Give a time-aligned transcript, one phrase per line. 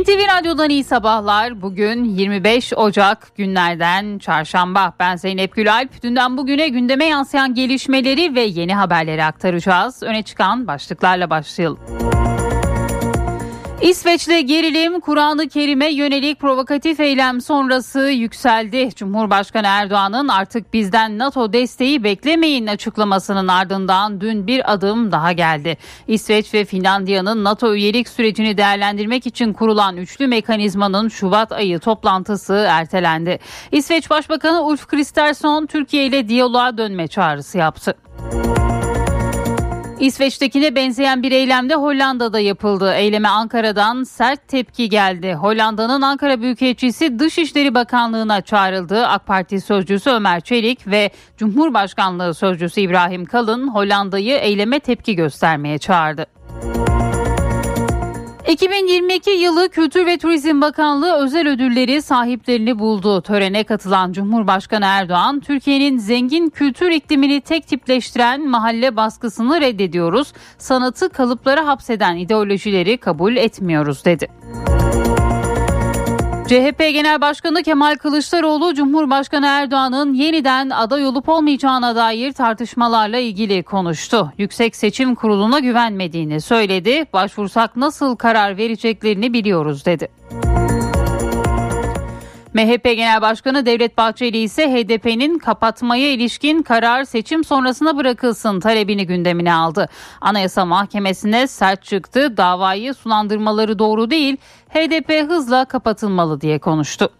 [0.00, 1.62] NTV Radyo'dan iyi sabahlar.
[1.62, 4.92] Bugün 25 Ocak günlerden çarşamba.
[5.00, 6.02] Ben Zeynep Gülalp.
[6.02, 10.02] Dünden bugüne gündeme yansıyan gelişmeleri ve yeni haberleri aktaracağız.
[10.02, 11.78] Öne çıkan başlıklarla başlayalım.
[13.82, 18.90] İsveç'te gerilim Kur'an-ı Kerim'e yönelik provokatif eylem sonrası yükseldi.
[18.96, 25.76] Cumhurbaşkanı Erdoğan'ın artık bizden NATO desteği beklemeyin açıklamasının ardından dün bir adım daha geldi.
[26.08, 33.38] İsveç ve Finlandiya'nın NATO üyelik sürecini değerlendirmek için kurulan üçlü mekanizmanın Şubat ayı toplantısı ertelendi.
[33.72, 37.94] İsveç Başbakanı Ulf Kristersson Türkiye ile diyaloğa dönme çağrısı yaptı.
[40.02, 42.94] İsveç'tekine benzeyen bir eylem de Hollanda'da yapıldı.
[42.94, 45.34] Eyleme Ankara'dan sert tepki geldi.
[45.34, 49.06] Hollanda'nın Ankara Büyükelçisi Dışişleri Bakanlığı'na çağrıldı.
[49.06, 56.26] AK Parti sözcüsü Ömer Çelik ve Cumhurbaşkanlığı sözcüsü İbrahim Kalın Hollanda'yı eyleme tepki göstermeye çağırdı.
[58.48, 63.22] 2022 yılı Kültür ve Turizm Bakanlığı özel ödülleri sahiplerini buldu.
[63.22, 70.32] Törene katılan Cumhurbaşkanı Erdoğan, Türkiye'nin zengin kültür iklimini tek tipleştiren mahalle baskısını reddediyoruz.
[70.58, 74.28] Sanatı kalıplara hapseden ideolojileri kabul etmiyoruz dedi.
[76.52, 84.32] CHP Genel Başkanı Kemal Kılıçdaroğlu Cumhurbaşkanı Erdoğan'ın yeniden aday olup olmayacağına dair tartışmalarla ilgili konuştu.
[84.38, 87.04] Yüksek Seçim Kurulu'na güvenmediğini söyledi.
[87.12, 90.08] Başvursak nasıl karar vereceklerini biliyoruz dedi.
[92.54, 99.54] MHP Genel Başkanı Devlet Bahçeli ise HDP'nin kapatmaya ilişkin karar seçim sonrasına bırakılsın talebini gündemine
[99.54, 99.88] aldı.
[100.20, 102.36] Anayasa Mahkemesi'ne sert çıktı.
[102.36, 104.36] Davayı sulandırmaları doğru değil.
[104.68, 107.10] HDP hızla kapatılmalı diye konuştu.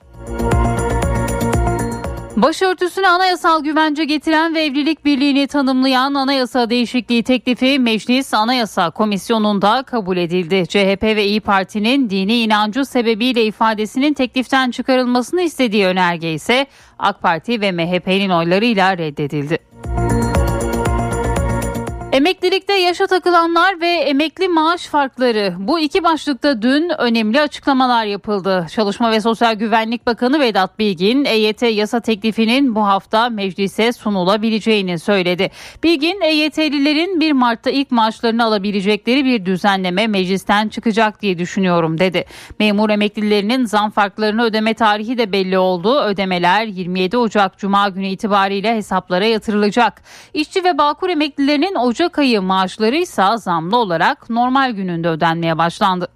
[2.36, 10.16] Başörtüsüne anayasal güvence getiren ve evlilik birliğini tanımlayan anayasa değişikliği teklifi Meclis Anayasa Komisyonu'nda kabul
[10.16, 10.66] edildi.
[10.68, 16.66] CHP ve İyi Parti'nin dini inancı sebebiyle ifadesinin tekliften çıkarılmasını istediği önerge ise
[16.98, 19.58] AK Parti ve MHP'nin oylarıyla reddedildi.
[22.12, 28.66] Emeklilikte yaşa takılanlar ve emekli maaş farkları bu iki başlıkta dün önemli açıklamalar yapıldı.
[28.74, 35.50] Çalışma ve Sosyal Güvenlik Bakanı Vedat Bilgin EYT yasa teklifinin bu hafta meclise sunulabileceğini söyledi.
[35.84, 42.24] Bilgin EYT'lilerin 1 Mart'ta ilk maaşlarını alabilecekleri bir düzenleme meclisten çıkacak diye düşünüyorum dedi.
[42.58, 46.00] Memur emeklilerinin zam farklarını ödeme tarihi de belli oldu.
[46.00, 50.02] Ödemeler 27 Ocak Cuma günü itibariyle hesaplara yatırılacak.
[50.34, 56.08] İşçi ve Bağkur emeklilerinin Ocak Ocak ayı maaşları ise zamlı olarak normal gününde ödenmeye başlandı.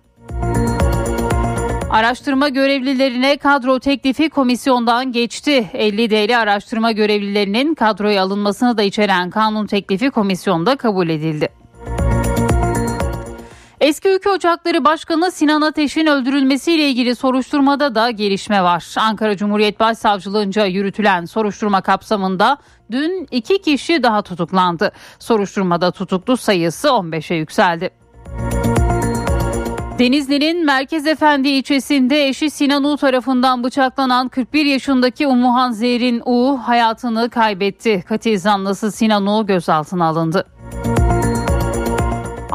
[1.91, 5.71] Araştırma görevlilerine kadro teklifi komisyondan geçti.
[5.73, 11.49] 50 değerli araştırma görevlilerinin kadroya alınmasını da içeren kanun teklifi komisyonda kabul edildi.
[13.81, 18.95] Eski Ülke Ocakları Başkanı Sinan Ateş'in öldürülmesiyle ilgili soruşturmada da gelişme var.
[18.99, 22.59] Ankara Cumhuriyet Başsavcılığınca yürütülen soruşturma kapsamında
[22.91, 24.93] dün iki kişi daha tutuklandı.
[25.19, 27.91] Soruşturmada tutuklu sayısı 15'e yükseldi.
[29.99, 37.31] Denizli'nin Merkez Efendi ilçesinde eşi Sinan U tarafından bıçaklanan 41 yaşındaki Umuhan Zehrin U hayatını
[37.31, 38.05] kaybetti.
[38.09, 40.47] Katil zanlısı Sinan U gözaltına alındı.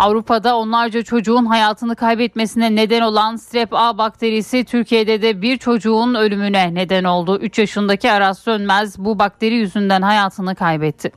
[0.02, 6.74] Avrupa'da onlarca çocuğun hayatını kaybetmesine neden olan strep A bakterisi Türkiye'de de bir çocuğun ölümüne
[6.74, 7.40] neden oldu.
[7.42, 11.12] 3 yaşındaki Aras Sönmez bu bakteri yüzünden hayatını kaybetti.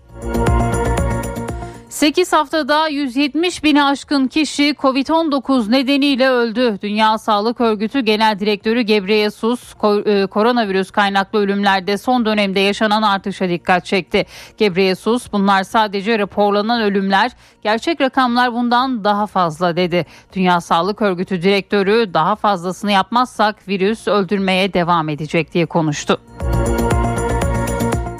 [1.94, 6.78] 8 haftada 170 bini aşkın kişi Covid-19 nedeniyle öldü.
[6.82, 9.75] Dünya Sağlık Örgütü Genel Direktörü Gebreyesus
[10.06, 14.27] e, koronavirüs kaynaklı ölümlerde son dönemde yaşanan artışa dikkat çekti.
[14.59, 17.31] Gebreyesus bunlar sadece raporlanan ölümler,
[17.62, 20.06] gerçek rakamlar bundan daha fazla dedi.
[20.32, 26.21] Dünya Sağlık Örgütü Direktörü daha fazlasını yapmazsak virüs öldürmeye devam edecek diye konuştu.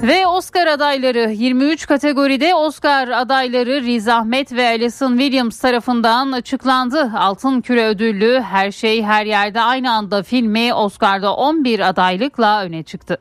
[0.07, 7.13] Ve Oscar adayları 23 kategoride Oscar adayları Riz Ahmet ve Alison Williams tarafından açıklandı.
[7.19, 13.19] Altın Küre ödüllü Her Şey Her Yerde Aynı Anda filmi Oscar'da 11 adaylıkla öne çıktı.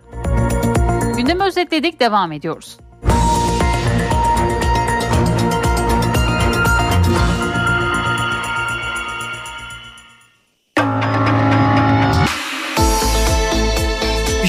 [1.17, 2.77] Gündemi özetledik devam ediyoruz.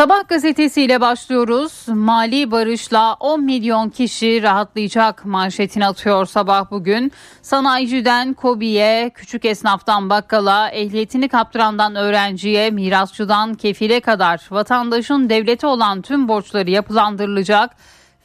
[0.00, 1.84] Sabah gazetesiyle başlıyoruz.
[1.88, 7.12] Mali barışla 10 milyon kişi rahatlayacak manşetini atıyor sabah bugün.
[7.42, 16.28] Sanayiciden kobiye, küçük esnaftan bakkala, ehliyetini kaptırandan öğrenciye, mirasçıdan kefile kadar vatandaşın devlete olan tüm
[16.28, 17.70] borçları yapılandırılacak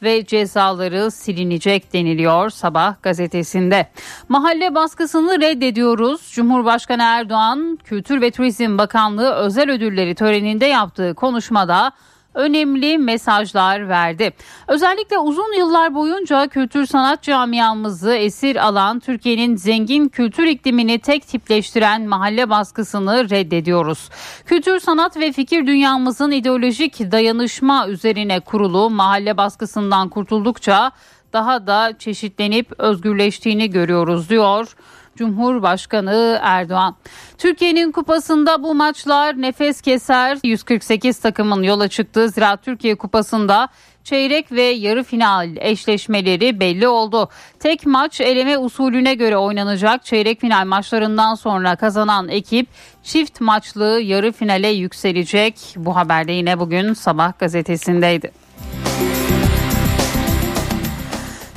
[0.02, 3.86] ve cezaları silinecek deniliyor Sabah gazetesinde.
[4.28, 6.30] Mahalle baskısını reddediyoruz.
[6.32, 11.92] Cumhurbaşkanı Erdoğan Kültür ve Turizm Bakanlığı özel ödülleri töreninde yaptığı konuşmada
[12.36, 14.32] önemli mesajlar verdi.
[14.68, 22.02] Özellikle uzun yıllar boyunca kültür sanat camiamızı esir alan Türkiye'nin zengin kültür iklimini tek tipleştiren
[22.08, 24.08] mahalle baskısını reddediyoruz.
[24.46, 30.92] Kültür sanat ve fikir dünyamızın ideolojik dayanışma üzerine kurulu mahalle baskısından kurtuldukça
[31.32, 34.76] daha da çeşitlenip özgürleştiğini görüyoruz diyor.
[35.16, 36.96] Cumhurbaşkanı Erdoğan.
[37.38, 40.38] Türkiye'nin kupasında bu maçlar nefes keser.
[40.44, 43.68] 148 takımın yola çıktığı Ziraat Türkiye Kupası'nda
[44.04, 47.28] çeyrek ve yarı final eşleşmeleri belli oldu.
[47.60, 50.04] Tek maç eleme usulüne göre oynanacak.
[50.04, 52.66] Çeyrek final maçlarından sonra kazanan ekip
[53.02, 55.54] çift maçlı yarı finale yükselecek.
[55.76, 58.45] Bu haberde yine bugün sabah gazetesindeydi.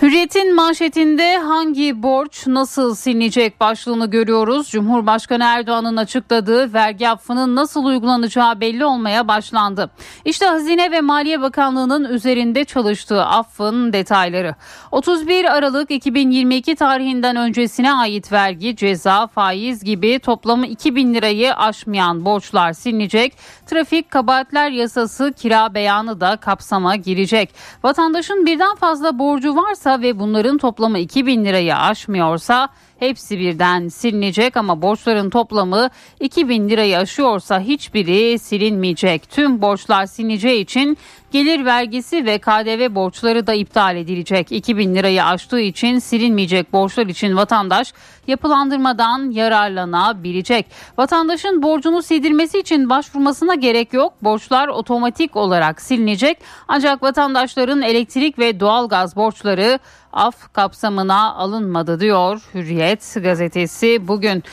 [0.01, 4.69] Hürriyet'in manşetinde hangi borç nasıl silinecek başlığını görüyoruz.
[4.69, 9.89] Cumhurbaşkanı Erdoğan'ın açıkladığı vergi affının nasıl uygulanacağı belli olmaya başlandı.
[10.25, 14.55] İşte Hazine ve Maliye Bakanlığı'nın üzerinde çalıştığı affın detayları.
[14.91, 22.73] 31 Aralık 2022 tarihinden öncesine ait vergi, ceza, faiz gibi toplamı 2000 lirayı aşmayan borçlar
[22.73, 23.33] silinecek.
[23.65, 27.49] Trafik kabahatler yasası kira beyanı da kapsama girecek.
[27.83, 32.69] Vatandaşın birden fazla borcu varsa ve bunların toplamı 2000 lirayı aşmıyorsa
[32.99, 35.89] hepsi birden silinecek ama borçların toplamı
[36.19, 39.29] 2000 lirayı aşıyorsa hiçbiri silinmeyecek.
[39.29, 40.97] Tüm borçlar silineceği için
[41.31, 44.51] gelir vergisi ve KDV borçları da iptal edilecek.
[44.51, 47.93] 2000 lirayı aştığı için silinmeyecek borçlar için vatandaş
[48.27, 50.65] yapılandırmadan yararlanabilecek.
[50.97, 54.13] Vatandaşın borcunu sildirmesi için başvurmasına gerek yok.
[54.21, 56.37] Borçlar otomatik olarak silinecek.
[56.67, 59.79] Ancak vatandaşların elektrik ve doğalgaz borçları
[60.13, 64.43] af kapsamına alınmadı diyor Hürriyet gazetesi bugün.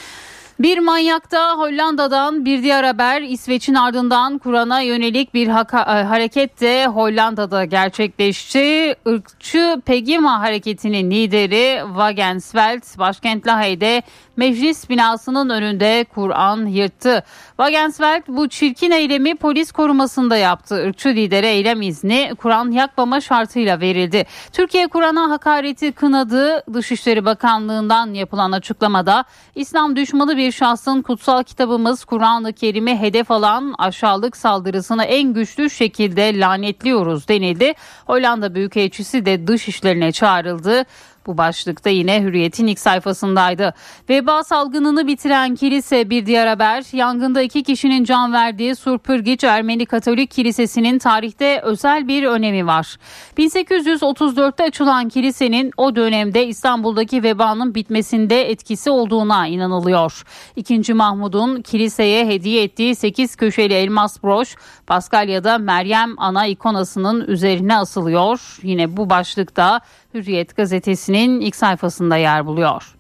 [0.61, 6.87] Bir manyakta Hollanda'dan bir diğer haber İsveç'in ardından Kur'an'a yönelik bir haka- e, hareket de
[6.87, 8.95] Hollanda'da gerçekleşti.
[9.07, 14.03] Irkçı Pegima hareketinin lideri Wagensveld başkent Lahey'de
[14.37, 17.23] meclis binasının önünde Kur'an yırttı.
[17.49, 20.87] Wagensveld bu çirkin eylemi polis korumasında yaptı.
[20.87, 24.27] Irkçı lidere eylem izni Kur'an yakmama şartıyla verildi.
[24.53, 26.65] Türkiye Kur'an'a hakareti kınadı.
[26.75, 29.25] Dışişleri Bakanlığı'ndan yapılan açıklamada
[29.55, 36.41] İslam düşmanı bir şahsın kutsal kitabımız Kur'an-ı Kerim'i hedef alan aşağılık saldırısını en güçlü şekilde
[36.41, 37.75] lanetliyoruz denildi.
[38.07, 40.85] Hollanda Büyükelçisi de dış işlerine çağrıldı.
[41.27, 43.75] Bu başlıkta yine Hürriyet'in ilk sayfasındaydı.
[44.09, 46.85] Veba salgınını bitiren kilise bir diğer haber.
[46.93, 52.97] Yangında iki kişinin can verdiği Surpırgiç Ermeni Katolik Kilisesi'nin tarihte özel bir önemi var.
[53.39, 60.23] 1834'te açılan kilisenin o dönemde İstanbul'daki vebanın bitmesinde etkisi olduğuna inanılıyor.
[60.57, 64.57] İkinci Mahmud'un kiliseye hediye ettiği 8 köşeli elmas broş
[64.87, 68.59] Paskalya'da Meryem ana ikonasının üzerine asılıyor.
[68.63, 69.81] Yine bu başlıkta
[70.17, 72.97] Hürriyet gazetesinin ilk sayfasında yer buluyor.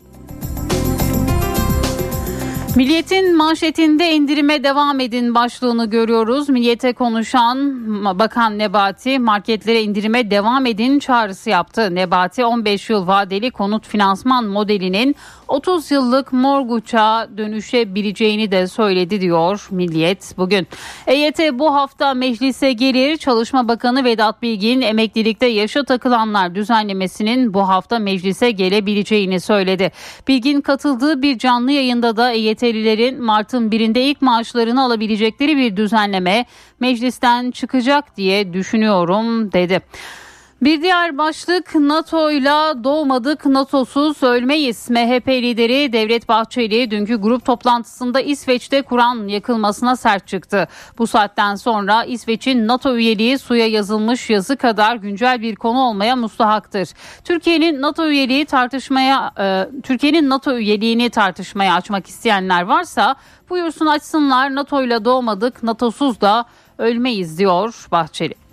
[2.76, 6.49] Milliyetin manşetinde indirime devam edin başlığını görüyoruz.
[6.49, 7.59] Milliyete konuşan
[8.18, 11.95] Bakan Nebati marketlere indirime devam edin çağrısı yaptı.
[11.95, 15.16] Nebati 15 yıl vadeli konut finansman modelinin
[15.49, 20.66] 30 yıllık morguça dönüşebileceğini de söyledi diyor Milliyet bugün.
[21.06, 23.16] EYT bu hafta meclise gelir.
[23.16, 29.92] Çalışma Bakanı Vedat Bilgin emeklilikte yaşa takılanlar düzenlemesinin bu hafta meclise gelebileceğini söyledi.
[30.28, 32.33] Bilgin katıldığı bir canlı yayında da
[32.66, 36.46] EYT'lilerin Mart'ın birinde ilk maaşlarını alabilecekleri bir düzenleme
[36.80, 39.80] meclisten çıkacak diye düşünüyorum dedi.
[40.62, 44.90] Bir diğer başlık NATO ile doğmadık NATO'suz ölmeyiz.
[44.90, 50.68] MHP lideri Devlet Bahçeli dünkü grup toplantısında İsveç'te Kur'an yakılmasına sert çıktı.
[50.98, 56.88] Bu saatten sonra İsveç'in NATO üyeliği suya yazılmış yazı kadar güncel bir konu olmaya mustahaktır.
[57.25, 63.16] Türkiye'nin NATO üyeliği tartışmaya e, Türkiye'nin NATO üyeliğini tartışmaya açmak isteyenler varsa
[63.50, 64.54] buyursun açsınlar.
[64.54, 66.44] NATO ile doğmadık NATO'suz da
[66.78, 68.45] ölmeyiz diyor Bahçeli.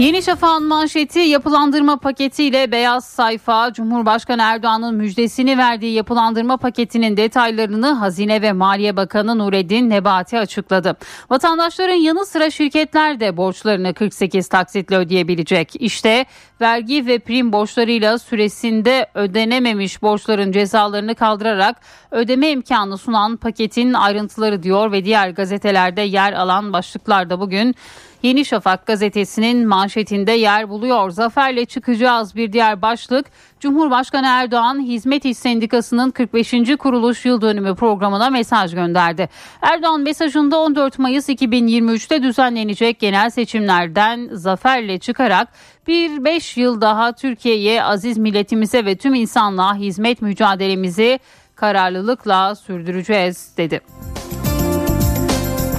[0.00, 8.42] Yeni Şafak'ın manşeti yapılandırma paketiyle beyaz sayfa Cumhurbaşkanı Erdoğan'ın müjdesini verdiği yapılandırma paketinin detaylarını Hazine
[8.42, 10.96] ve Maliye Bakanı Nureddin Nebati açıkladı.
[11.30, 15.76] Vatandaşların yanı sıra şirketler de borçlarını 48 taksitle ödeyebilecek.
[15.82, 16.26] İşte
[16.60, 21.76] vergi ve prim borçlarıyla süresinde ödenememiş borçların cezalarını kaldırarak
[22.10, 27.74] ödeme imkanı sunan paketin ayrıntıları diyor ve diğer gazetelerde yer alan başlıklarda bugün
[28.22, 31.10] Yeni Şafak gazetesinin manşetinde yer buluyor.
[31.10, 33.26] Zaferle çıkacağız bir diğer başlık.
[33.60, 36.54] Cumhurbaşkanı Erdoğan Hizmet İş Sendikası'nın 45.
[36.78, 39.28] kuruluş yıl dönümü programına mesaj gönderdi.
[39.62, 45.48] Erdoğan mesajında 14 Mayıs 2023'te düzenlenecek genel seçimlerden zaferle çıkarak
[45.86, 51.20] bir 5 yıl daha Türkiye'ye, aziz milletimize ve tüm insanlığa hizmet mücadelemizi
[51.56, 53.80] kararlılıkla sürdüreceğiz dedi.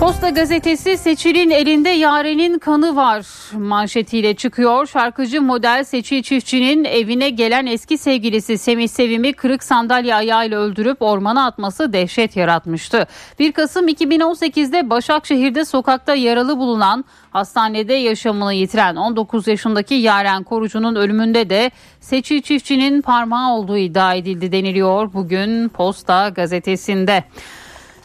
[0.01, 4.87] Posta gazetesi Seçil'in elinde Yaren'in kanı var manşetiyle çıkıyor.
[4.87, 11.45] Şarkıcı model Seçil Çiftçi'nin evine gelen eski sevgilisi Semih Sevim'i kırık sandalye ayağıyla öldürüp ormana
[11.45, 13.07] atması dehşet yaratmıştı.
[13.39, 21.49] 1 Kasım 2018'de Başakşehir'de sokakta yaralı bulunan hastanede yaşamını yitiren 19 yaşındaki Yaren Korucu'nun ölümünde
[21.49, 27.23] de Seçil Çiftçi'nin parmağı olduğu iddia edildi deniliyor bugün Posta gazetesinde.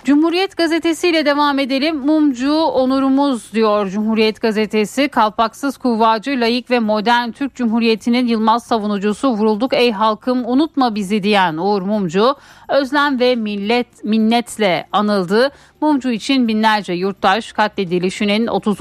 [0.06, 1.96] Cumhuriyet Gazetesi ile devam edelim.
[1.96, 5.08] Mumcu onurumuz diyor Cumhuriyet Gazetesi.
[5.08, 11.56] Kalpaksız kuvvacı, layık ve modern Türk Cumhuriyeti'nin Yılmaz savunucusu vurulduk ey halkım unutma bizi diyen
[11.56, 12.36] Uğur Mumcu
[12.68, 15.50] özlem ve millet minnetle anıldı.
[15.80, 18.78] Mumcu için binlerce yurttaş katledilişinin 30.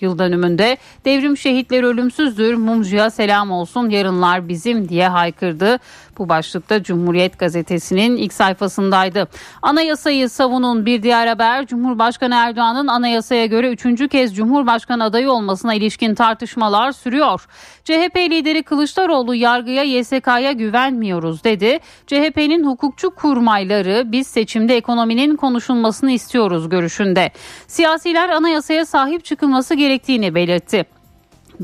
[0.00, 5.78] yıl dönümünde devrim şehitleri ölümsüzdür Mumcu'ya selam olsun yarınlar bizim diye haykırdı.
[6.18, 9.28] Bu başlıkta Cumhuriyet Gazetesi'nin ilk sayfasındaydı.
[9.62, 16.14] Anayasayı savunun bir diğer haber Cumhurbaşkanı Erdoğan'ın anayasaya göre üçüncü kez Cumhurbaşkanı adayı olmasına ilişkin
[16.14, 17.46] tartışmalar sürüyor.
[17.84, 21.78] CHP lideri Kılıçdaroğlu yargıya YSK'ya güvenmiyoruz dedi.
[22.06, 27.30] CHP'nin hukukçu kurmayları biz seçimde ekonominin konuşulmasını istiyoruz görüşünde.
[27.66, 30.97] Siyasiler anayasaya sahip çıkılması gerektiğini belirtti.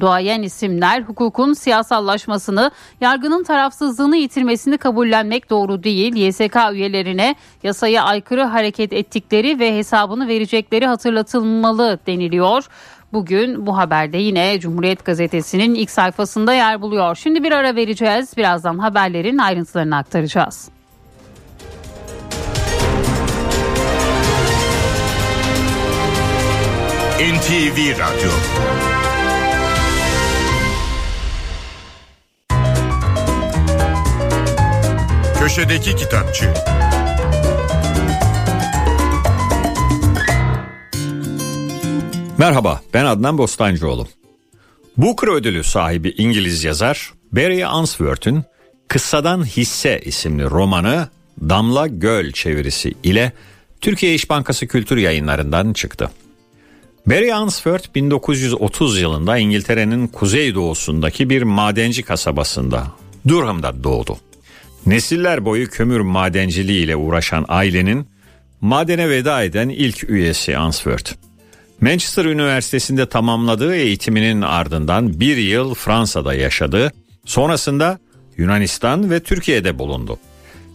[0.00, 2.70] Doğayan isimler hukukun siyasallaşmasını,
[3.00, 6.16] yargının tarafsızlığını yitirmesini kabullenmek doğru değil.
[6.16, 12.64] YSK üyelerine yasaya aykırı hareket ettikleri ve hesabını verecekleri hatırlatılmalı deniliyor.
[13.12, 17.16] Bugün bu haberde yine Cumhuriyet Gazetesi'nin ilk sayfasında yer buluyor.
[17.16, 18.36] Şimdi bir ara vereceğiz.
[18.36, 20.70] Birazdan haberlerin ayrıntılarını aktaracağız.
[27.18, 28.30] NTV Radyo
[35.44, 36.54] Köşedeki Kitapçı
[42.38, 44.08] Merhaba, ben Adnan Bostancıoğlu.
[44.96, 48.44] Booker ödülü sahibi İngiliz yazar Barry Answorth'un
[48.88, 51.08] Kıssadan Hisse isimli romanı
[51.40, 53.32] Damla Göl çevirisi ile
[53.80, 56.10] Türkiye İş Bankası Kültür Yayınlarından çıktı.
[57.06, 62.86] Barry Answorth 1930 yılında İngiltere'nin kuzeydoğusundaki bir madenci kasabasında
[63.28, 64.16] Durham'da doğdu.
[64.86, 68.08] Nesiller boyu kömür madenciliği ile uğraşan ailenin
[68.60, 71.12] madene veda eden ilk üyesi Answorth.
[71.80, 76.92] Manchester Üniversitesi'nde tamamladığı eğitiminin ardından bir yıl Fransa'da yaşadı.
[77.24, 77.98] Sonrasında
[78.36, 80.18] Yunanistan ve Türkiye'de bulundu.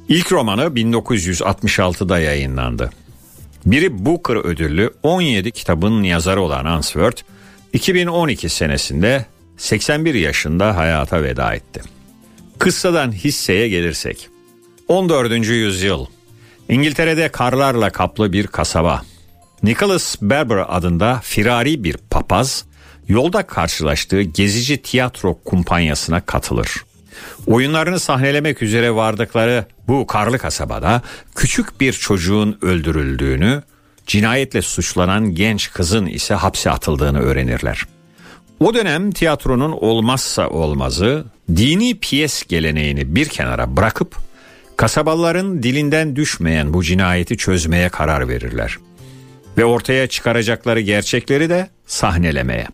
[0.09, 2.89] İlk romanı 1966'da yayınlandı.
[3.65, 7.21] Biri Booker ödüllü 17 kitabın yazarı olan Answorth,
[7.73, 9.25] 2012 senesinde
[9.57, 11.81] 81 yaşında hayata veda etti.
[12.59, 14.29] Kıssadan hisseye gelirsek.
[14.87, 15.47] 14.
[15.47, 16.05] yüzyıl.
[16.69, 19.01] İngiltere'de karlarla kaplı bir kasaba.
[19.63, 22.65] Nicholas Berber adında firari bir papaz
[23.07, 26.85] yolda karşılaştığı gezici tiyatro kumpanyasına katılır.
[27.47, 31.01] Oyunlarını sahnelemek üzere vardıkları bu karlı kasabada
[31.35, 33.63] küçük bir çocuğun öldürüldüğünü,
[34.07, 37.83] cinayetle suçlanan genç kızın ise hapse atıldığını öğrenirler.
[38.59, 41.25] O dönem tiyatronun olmazsa olmazı
[41.55, 44.15] dini piyes geleneğini bir kenara bırakıp
[44.77, 48.77] kasabalıların dilinden düşmeyen bu cinayeti çözmeye karar verirler.
[49.57, 52.67] Ve ortaya çıkaracakları gerçekleri de sahnelemeye.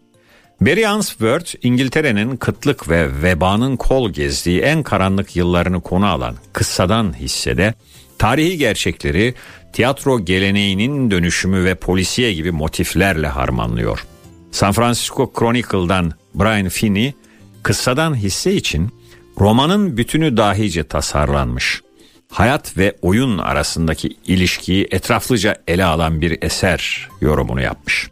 [0.61, 7.73] Barry Answorth, İngiltere'nin kıtlık ve vebanın kol gezdiği en karanlık yıllarını konu alan kıssadan hissede
[8.19, 9.33] tarihi gerçekleri
[9.73, 14.05] tiyatro geleneğinin dönüşümü ve polisiye gibi motiflerle harmanlıyor.
[14.55, 17.13] San Francisco Chronicle'dan Brian Finney,
[17.63, 18.89] kıssadan hisse için
[19.39, 21.81] romanın bütünü dahice tasarlanmış.
[22.31, 28.09] Hayat ve oyun arasındaki ilişkiyi etraflıca ele alan bir eser yorumunu yapmış.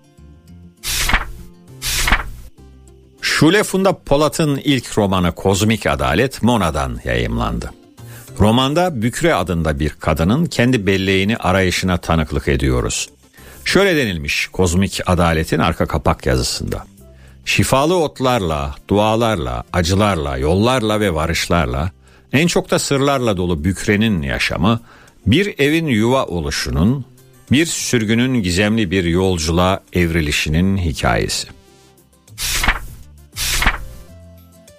[3.21, 7.73] Şule Funda Polat'ın ilk romanı Kozmik Adalet Mona'dan yayımlandı.
[8.39, 13.09] Romanda Bükre adında bir kadının kendi belleğini arayışına tanıklık ediyoruz.
[13.65, 16.86] Şöyle denilmiş kozmik adaletin arka kapak yazısında.
[17.46, 21.91] Şifalı otlarla, dualarla, acılarla, yollarla ve varışlarla,
[22.34, 24.79] en çok da sırlarla dolu Bükre'nin yaşamı,
[25.25, 27.05] bir evin yuva oluşunun,
[27.51, 31.48] bir sürgünün gizemli bir yolculuğa evrilişinin hikayesi.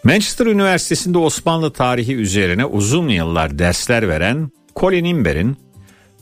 [0.04, 5.56] Manchester Üniversitesi'nde Osmanlı tarihi üzerine uzun yıllar dersler veren Colin Imber'in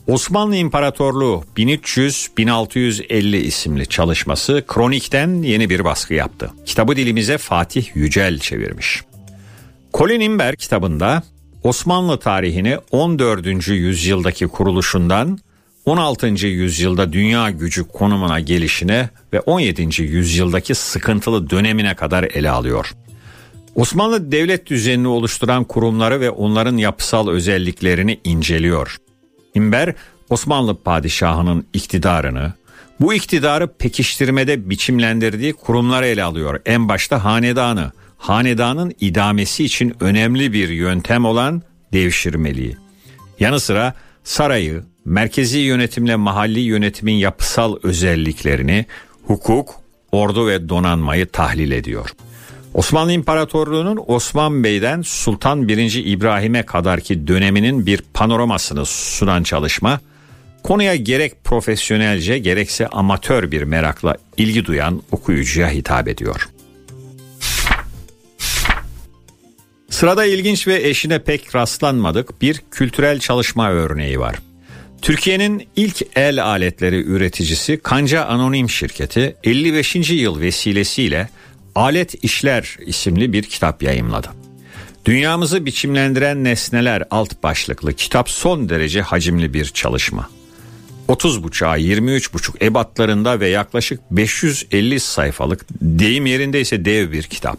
[0.07, 6.51] Osmanlı İmparatorluğu 1300-1650 isimli çalışması Kronik'ten yeni bir baskı yaptı.
[6.65, 9.01] Kitabı dilimize Fatih Yücel çevirmiş.
[9.93, 11.23] Colin Imber kitabında
[11.63, 13.67] Osmanlı tarihini 14.
[13.67, 15.39] yüzyıldaki kuruluşundan
[15.85, 16.27] 16.
[16.47, 20.01] yüzyılda dünya gücü konumuna gelişine ve 17.
[20.01, 22.93] yüzyıldaki sıkıntılı dönemine kadar ele alıyor.
[23.75, 28.97] Osmanlı devlet düzenini oluşturan kurumları ve onların yapısal özelliklerini inceliyor.
[29.55, 29.93] İmber
[30.29, 32.53] Osmanlı padişahının iktidarını,
[32.99, 36.61] bu iktidarı pekiştirmede biçimlendirdiği kurumları ele alıyor.
[36.65, 41.61] En başta hanedanı, hanedanın idamesi için önemli bir yöntem olan
[41.93, 42.77] devşirmeliği.
[43.39, 43.93] Yanı sıra
[44.23, 48.85] sarayı, merkezi yönetimle mahalli yönetimin yapısal özelliklerini,
[49.23, 49.75] hukuk,
[50.11, 52.09] ordu ve donanmayı tahlil ediyor.
[52.73, 56.05] Osmanlı İmparatorluğu'nun Osman Bey'den Sultan 1.
[56.05, 59.99] İbrahim'e kadarki döneminin bir panoramasını sunan çalışma,
[60.63, 66.49] konuya gerek profesyonelce gerekse amatör bir merakla ilgi duyan okuyucuya hitap ediyor.
[69.89, 74.35] Sırada ilginç ve eşine pek rastlanmadık bir kültürel çalışma örneği var.
[75.01, 79.95] Türkiye'nin ilk el aletleri üreticisi Kanca Anonim Şirketi 55.
[79.95, 81.29] yıl vesilesiyle
[81.75, 84.27] Alet İşler isimli bir kitap yayımladı.
[85.05, 90.29] Dünyamızı biçimlendiren nesneler alt başlıklı kitap son derece hacimli bir çalışma.
[91.07, 97.57] 30 buçuğa 23 buçuk ebatlarında ve yaklaşık 550 sayfalık deyim yerinde ise dev bir kitap.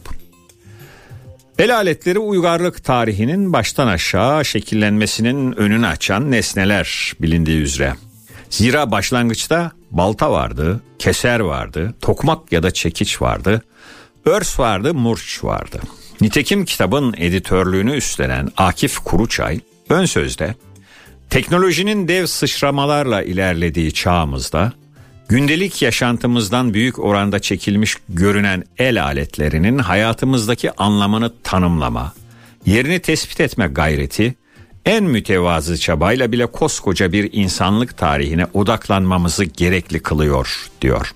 [1.58, 7.94] El aletleri uygarlık tarihinin baştan aşağı şekillenmesinin önünü açan nesneler bilindiği üzere.
[8.50, 13.62] Zira başlangıçta balta vardı, keser vardı, tokmak ya da çekiç vardı,
[14.26, 15.80] örs vardı, murç vardı.
[16.20, 20.54] Nitekim kitabın editörlüğünü üstlenen Akif Kuruçay ön sözde
[21.30, 24.72] teknolojinin dev sıçramalarla ilerlediği çağımızda
[25.28, 32.12] gündelik yaşantımızdan büyük oranda çekilmiş görünen el aletlerinin hayatımızdaki anlamını tanımlama,
[32.66, 34.34] yerini tespit etme gayreti
[34.86, 41.12] en mütevazı çabayla bile koskoca bir insanlık tarihine odaklanmamızı gerekli kılıyor diyor.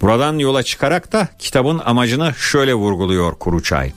[0.00, 3.92] Buradan yola çıkarak da kitabın amacını şöyle vurguluyor Kuruçay.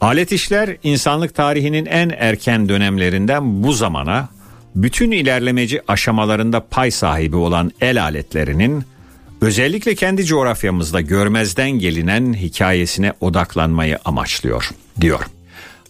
[0.00, 4.28] Alet işler insanlık tarihinin en erken dönemlerinden bu zamana
[4.74, 8.84] bütün ilerlemeci aşamalarında pay sahibi olan el aletlerinin
[9.40, 15.24] özellikle kendi coğrafyamızda görmezden gelinen hikayesine odaklanmayı amaçlıyor diyor.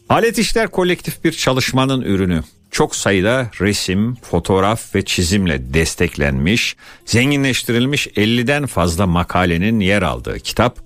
[0.09, 2.43] Alet işler kolektif bir çalışmanın ürünü.
[2.75, 10.79] Çok sayıda resim, fotoğraf ve çizimle desteklenmiş, zenginleştirilmiş 50'den fazla makalenin yer aldığı kitap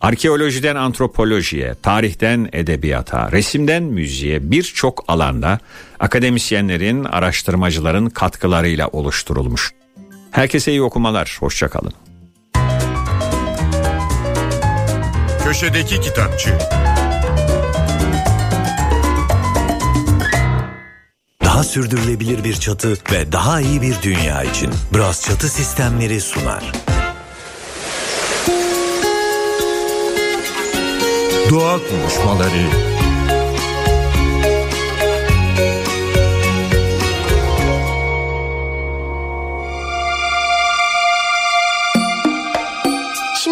[0.00, 5.58] Arkeolojiden antropolojiye, tarihten edebiyata, resimden müziğe birçok alanda
[6.00, 9.72] akademisyenlerin, araştırmacıların katkılarıyla oluşturulmuş.
[10.30, 11.92] Herkese iyi okumalar, hoşçakalın.
[15.44, 16.58] Köşedeki Kitapçı
[21.54, 26.72] Daha sürdürülebilir bir çatı ve daha iyi bir dünya için Bras Çatı Sistemleri sunar.
[31.50, 32.93] Doğa konuşmaları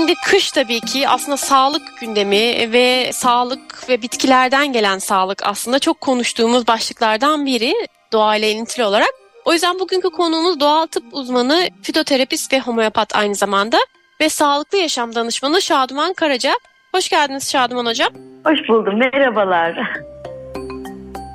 [0.03, 6.01] Şimdi kış tabii ki aslında sağlık gündemi ve sağlık ve bitkilerden gelen sağlık aslında çok
[6.01, 7.75] konuştuğumuz başlıklardan biri
[8.13, 9.11] doğayla ilintili olarak.
[9.45, 13.79] O yüzden bugünkü konuğumuz doğal tıp uzmanı, fitoterapist ve homeopat aynı zamanda
[14.21, 16.53] ve sağlıklı yaşam danışmanı Şaduman Karaca.
[16.95, 18.13] Hoş geldiniz Şaduman Hocam.
[18.45, 19.91] Hoş buldum, merhabalar.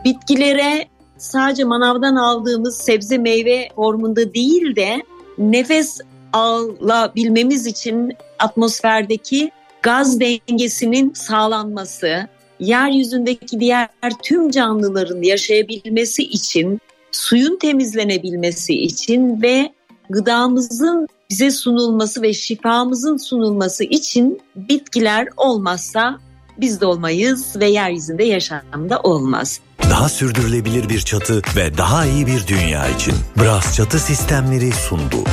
[0.06, 5.02] Bitkilere sadece manavdan aldığımız sebze meyve formunda değil de
[5.38, 6.02] nefes
[6.34, 12.28] alabilmemiz için atmosferdeki gaz dengesinin sağlanması,
[12.60, 13.90] yeryüzündeki diğer
[14.24, 19.74] tüm canlıların yaşayabilmesi için, suyun temizlenebilmesi için ve
[20.10, 26.20] gıdamızın bize sunulması ve şifamızın sunulması için bitkiler olmazsa
[26.58, 29.60] biz de olmayız ve yeryüzünde yaşamda olmaz.
[29.90, 35.24] Daha sürdürülebilir bir çatı ve daha iyi bir dünya için Bras Çatı Sistemleri sundu.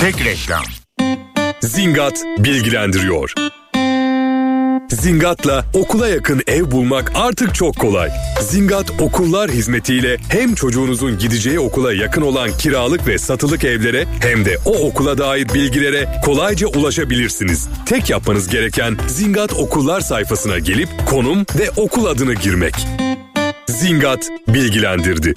[0.00, 0.62] Tek reklam.
[1.62, 3.34] Zingat bilgilendiriyor.
[4.90, 8.10] Zingat'la okula yakın ev bulmak artık çok kolay.
[8.40, 14.58] Zingat okullar hizmetiyle hem çocuğunuzun gideceği okula yakın olan kiralık ve satılık evlere hem de
[14.64, 17.68] o okula dair bilgilere kolayca ulaşabilirsiniz.
[17.86, 22.74] Tek yapmanız gereken Zingat okullar sayfasına gelip konum ve okul adını girmek.
[23.68, 25.34] Zingat bilgilendirdi.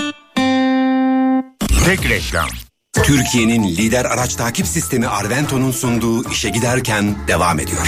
[1.85, 2.47] Tek reklam.
[2.93, 7.87] Türkiye'nin lider araç takip sistemi Arvento'nun sunduğu işe giderken devam ediyor.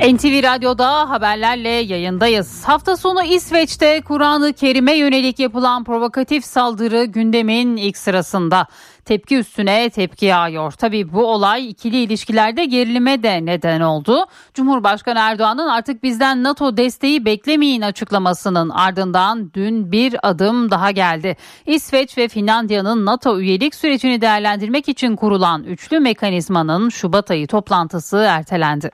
[0.00, 2.64] NTV Radyo'da haberlerle yayındayız.
[2.64, 8.66] Hafta sonu İsveç'te Kur'an-ı Kerim'e yönelik yapılan provokatif saldırı gündemin ilk sırasında.
[9.04, 10.72] Tepki üstüne tepki yağıyor.
[10.72, 14.24] Tabii bu olay ikili ilişkilerde gerilime de neden oldu.
[14.54, 21.36] Cumhurbaşkanı Erdoğan'ın artık bizden NATO desteği beklemeyin açıklamasının ardından dün bir adım daha geldi.
[21.66, 28.90] İsveç ve Finlandiya'nın NATO üyelik sürecini değerlendirmek için kurulan üçlü mekanizmanın Şubat ayı toplantısı ertelendi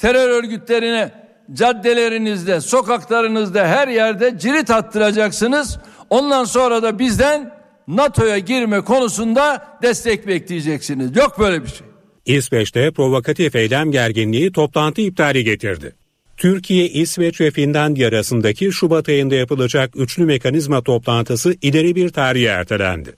[0.00, 1.10] terör örgütlerine
[1.52, 5.78] caddelerinizde, sokaklarınızda her yerde cirit attıracaksınız.
[6.10, 7.54] Ondan sonra da bizden
[7.88, 11.16] NATO'ya girme konusunda destek bekleyeceksiniz.
[11.16, 11.86] Yok böyle bir şey.
[12.26, 15.94] İsveç'te provokatif eylem gerginliği toplantı iptali getirdi.
[16.36, 23.16] Türkiye, İsveç ve Finlandiya arasındaki Şubat ayında yapılacak üçlü mekanizma toplantısı ileri bir tarihe ertelendi.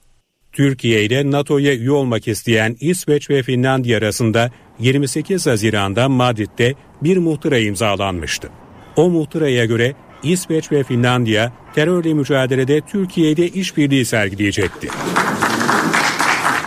[0.51, 7.57] Türkiye ile NATO'ya üye olmak isteyen İsveç ve Finlandiya arasında 28 Haziran'da Madrid'de bir muhtıra
[7.57, 8.49] imzalanmıştı.
[8.95, 14.89] O muhtıraya göre İsveç ve Finlandiya terörle mücadelede Türkiye'de işbirliği sergileyecekti.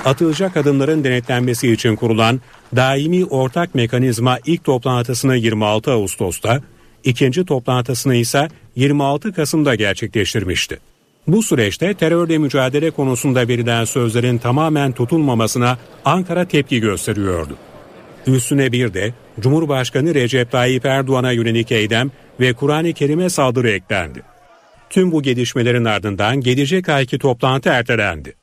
[0.05, 2.41] Atılacak adımların denetlenmesi için kurulan
[2.77, 6.61] daimi ortak mekanizma ilk toplantısını 26 Ağustos'ta,
[7.05, 10.79] ikinci toplantısını ise 26 Kasım'da gerçekleştirmişti.
[11.27, 17.57] Bu süreçte terörle mücadele konusunda verilen sözlerin tamamen tutulmamasına Ankara tepki gösteriyordu.
[18.27, 22.11] Üstüne bir de Cumhurbaşkanı Recep Tayyip Erdoğan'a yönelik eylem
[22.41, 24.23] ve Kur'an-ı Kerim'e saldırı eklendi.
[24.91, 28.35] Tüm bu gelişmelerin ardından gelecek ayki toplantı ertelendi.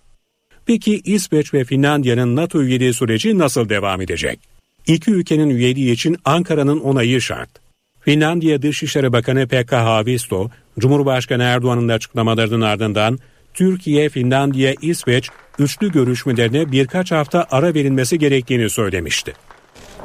[0.66, 4.40] Peki İsveç ve Finlandiya'nın NATO üyeliği süreci nasıl devam edecek?
[4.88, 7.50] İki ülkenin üyeliği için Ankara'nın onayı şart.
[8.02, 13.20] Finlandiya Dışişleri Bakanı Pekka Haavisto, Cumhurbaşkanı Erdoğan'ın açıklamalarının ardından
[13.54, 19.34] Türkiye, Finlandiya, İsveç üçlü görüşmelerine birkaç hafta ara verilmesi gerektiğini söylemişti.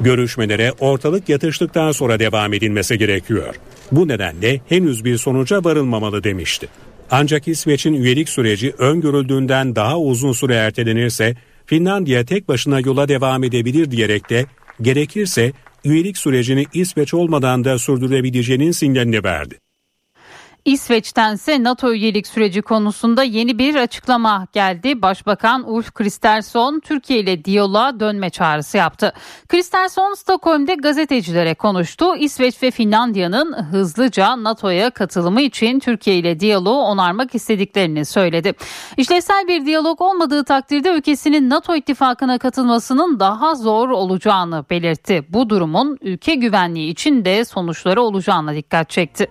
[0.01, 3.55] Görüşmelere ortalık yatıştıktan sonra devam edilmesi gerekiyor.
[3.91, 6.67] Bu nedenle henüz bir sonuca varılmamalı demişti.
[7.11, 11.35] Ancak İsveç'in üyelik süreci öngörüldüğünden daha uzun süre ertelenirse
[11.65, 14.45] Finlandiya tek başına yola devam edebilir diyerek de
[14.81, 15.51] gerekirse
[15.83, 19.55] üyelik sürecini İsveç olmadan da sürdürebileceğinin sinyalini verdi.
[20.65, 25.01] İsveç'tense NATO üyelik süreci konusunda yeni bir açıklama geldi.
[25.01, 29.13] Başbakan Ulf Kristersson Türkiye ile diyaloğa dönme çağrısı yaptı.
[29.47, 32.15] Kristersson Stockholm'de gazetecilere konuştu.
[32.15, 38.53] İsveç ve Finlandiya'nın hızlıca NATO'ya katılımı için Türkiye ile diyaloğu onarmak istediklerini söyledi.
[38.97, 45.25] İşlevsel bir diyalog olmadığı takdirde ülkesinin NATO ittifakına katılmasının daha zor olacağını belirtti.
[45.29, 49.27] Bu durumun ülke güvenliği için de sonuçları olacağına dikkat çekti.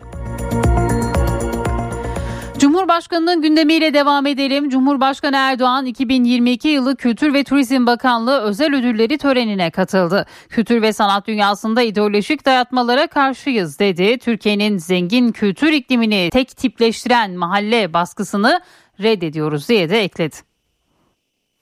[2.79, 4.71] Cumhurbaşkanının gündemiyle devam edelim.
[4.71, 10.27] Cumhurbaşkanı Erdoğan 2022 yılı Kültür ve Turizm Bakanlığı özel ödülleri törenine katıldı.
[10.49, 14.19] Kültür ve sanat dünyasında ideolojik dayatmalara karşıyız dedi.
[14.19, 18.61] Türkiye'nin zengin kültür iklimini tek tipleştiren mahalle baskısını
[19.03, 20.37] reddediyoruz diye de ekledi.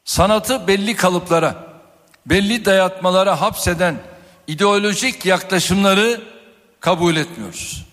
[0.05, 1.67] Sanatı belli kalıplara,
[2.27, 3.97] belli dayatmalara hapseden
[4.47, 6.21] ideolojik yaklaşımları
[6.81, 7.87] kabul etmiyoruz.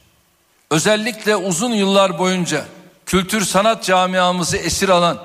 [0.71, 2.65] Özellikle uzun yıllar boyunca
[3.05, 5.17] kültür sanat camiamızı esir alan,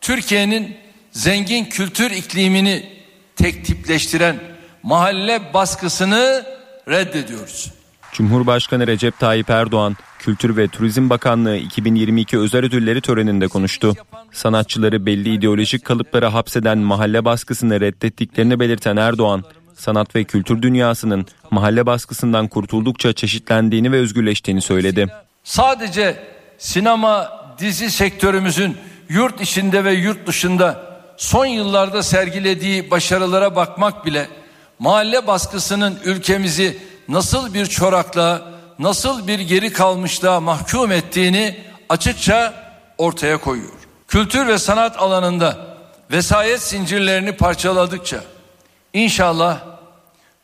[0.00, 0.76] Türkiye'nin
[1.12, 2.92] zengin kültür iklimini
[3.36, 4.36] tek tipleştiren
[4.82, 6.46] mahalle baskısını
[6.88, 7.70] reddediyoruz.
[8.12, 13.96] Cumhurbaşkanı Recep Tayyip Erdoğan, Kültür ve Turizm Bakanlığı 2022 özel ödülleri töreninde konuştu.
[14.32, 21.86] Sanatçıları belli ideolojik kalıplara hapseden mahalle baskısını reddettiklerini belirten Erdoğan, sanat ve kültür dünyasının mahalle
[21.86, 25.06] baskısından kurtuldukça çeşitlendiğini ve özgürleştiğini söyledi.
[25.44, 26.16] Sadece
[26.60, 30.82] sinema dizi sektörümüzün yurt içinde ve yurt dışında
[31.16, 34.28] son yıllarda sergilediği başarılara bakmak bile
[34.78, 38.42] mahalle baskısının ülkemizi nasıl bir çoraklığa,
[38.78, 41.56] nasıl bir geri kalmışlığa mahkum ettiğini
[41.88, 42.54] açıkça
[42.98, 43.72] ortaya koyuyor.
[44.08, 45.56] Kültür ve sanat alanında
[46.10, 48.20] vesayet zincirlerini parçaladıkça
[48.92, 49.58] inşallah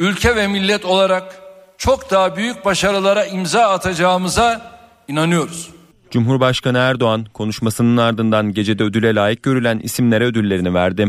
[0.00, 1.42] ülke ve millet olarak
[1.78, 4.72] çok daha büyük başarılara imza atacağımıza
[5.08, 5.75] inanıyoruz.
[6.10, 11.08] Cumhurbaşkanı Erdoğan konuşmasının ardından gecede ödüle layık görülen isimlere ödüllerini verdi.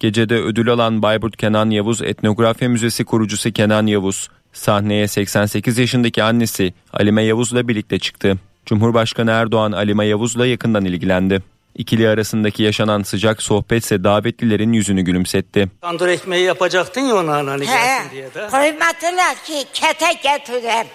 [0.00, 6.74] Gecede ödül alan Bayburt Kenan Yavuz Etnografya Müzesi kurucusu Kenan Yavuz sahneye 88 yaşındaki annesi
[6.92, 8.36] Alime Yavuz'la birlikte çıktı.
[8.66, 11.42] Cumhurbaşkanı Erdoğan Alime Yavuz'la yakından ilgilendi.
[11.76, 15.68] İkili arasındaki yaşanan sıcak sohbetse davetlilerin yüzünü gülümsetti.
[15.80, 18.48] Tandır ekmeği yapacaktın ya ona hani gelsin diye de.
[18.50, 20.86] Koymadılar ki kete getirem.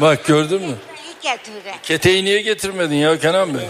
[0.00, 0.74] Bak gördün mü?
[1.22, 1.74] Getirem.
[1.82, 3.60] Keteği niye getirmedin ya Kenan Bey?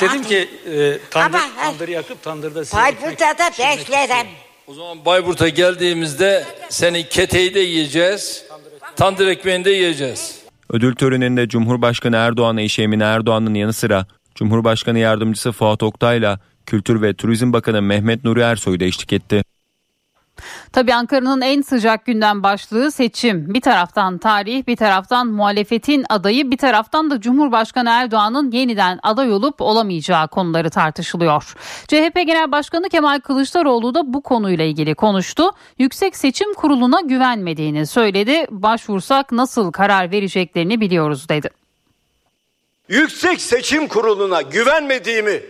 [0.00, 4.26] Dedim ki e, tandır, Ama, tandırı yakıp tandırda size Bayburt'ta da beklerim.
[4.66, 8.44] O zaman Bayburt'a geldiğimizde seni keteği de yiyeceğiz.
[8.96, 10.38] Tandır ekmeğini de yiyeceğiz.
[10.70, 17.14] Ödül töreninde Cumhurbaşkanı Erdoğan eşi Emine Erdoğan'ın yanı sıra Cumhurbaşkanı Yardımcısı Fuat Oktay'la Kültür ve
[17.14, 19.42] Turizm Bakanı Mehmet Nuri Ersoy da eşlik etti.
[20.72, 23.54] Tabii Ankara'nın en sıcak gündem başlığı seçim.
[23.54, 29.60] Bir taraftan tarih, bir taraftan muhalefetin adayı, bir taraftan da Cumhurbaşkanı Erdoğan'ın yeniden aday olup
[29.60, 31.54] olamayacağı konuları tartışılıyor.
[31.88, 35.50] CHP Genel Başkanı Kemal Kılıçdaroğlu da bu konuyla ilgili konuştu.
[35.78, 38.46] Yüksek Seçim Kurulu'na güvenmediğini söyledi.
[38.50, 41.50] Başvursak nasıl karar vereceklerini biliyoruz dedi.
[42.88, 45.42] Yüksek Seçim Kurulu'na güvenmediğimi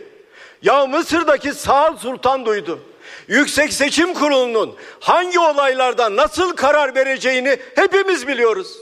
[0.63, 2.81] ya Mısır'daki Sağ Sultan duydu.
[3.29, 8.77] Yüksek Seçim Kurulu'nun hangi olaylarda nasıl karar vereceğini hepimiz biliyoruz.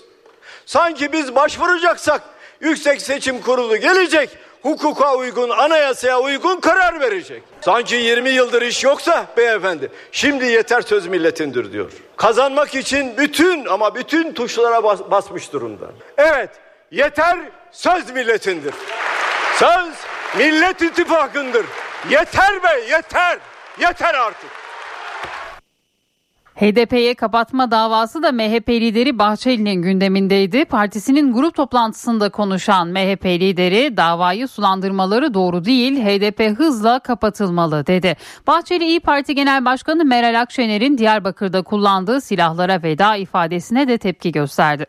[0.67, 2.23] Sanki biz başvuracaksak
[2.61, 4.31] Yüksek Seçim Kurulu gelecek,
[4.63, 7.43] hukuka uygun, anayasaya uygun karar verecek.
[7.61, 11.93] Sanki 20 yıldır iş yoksa beyefendi, şimdi yeter söz milletindir diyor.
[12.17, 15.87] Kazanmak için bütün ama bütün tuşlara bas, basmış durumda.
[16.17, 16.51] Evet,
[16.91, 17.39] yeter
[17.73, 18.75] söz milletindir.
[19.59, 19.95] Söz
[20.37, 21.67] Millet İttifakı'ndır.
[22.11, 23.39] Yeter be, yeter.
[23.81, 24.51] Yeter artık.
[26.61, 30.65] HDP'ye kapatma davası da MHP lideri Bahçeli'nin gündemindeydi.
[30.65, 38.17] Partisinin grup toplantısında konuşan MHP lideri davayı sulandırmaları doğru değil, HDP hızla kapatılmalı dedi.
[38.47, 44.87] Bahçeli İyi Parti Genel Başkanı Meral Akşener'in Diyarbakır'da kullandığı silahlara veda ifadesine de tepki gösterdi.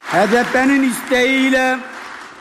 [0.00, 1.78] HDP'nin isteğiyle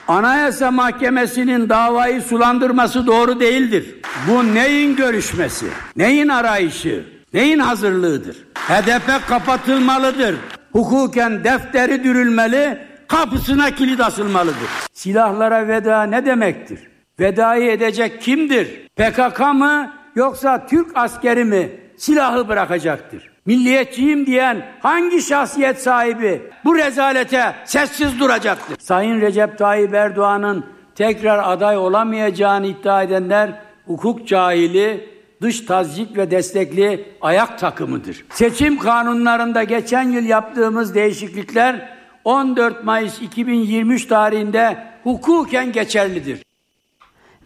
[0.08, 3.96] Anayasa Mahkemesi'nin davayı sulandırması doğru değildir.
[4.30, 5.66] Bu neyin görüşmesi,
[5.96, 8.38] neyin arayışı, neyin hazırlığıdır?
[8.56, 10.36] HDP kapatılmalıdır.
[10.72, 14.70] Hukuken defteri dürülmeli, kapısına kilit asılmalıdır.
[14.94, 16.80] Silahlara veda ne demektir?
[17.20, 18.68] Vedayı edecek kimdir?
[18.96, 23.35] PKK mı yoksa Türk askeri mi silahı bırakacaktır?
[23.46, 28.78] Milliyetçiyim diyen hangi şahsiyet sahibi bu rezalete sessiz duracaktır?
[28.80, 35.10] Sayın Recep Tayyip Erdoğan'ın tekrar aday olamayacağını iddia edenler hukuk cahili,
[35.42, 38.26] dış tazyik ve destekli ayak takımıdır.
[38.30, 41.90] Seçim kanunlarında geçen yıl yaptığımız değişiklikler
[42.24, 46.40] 14 Mayıs 2023 tarihinde hukuken geçerlidir.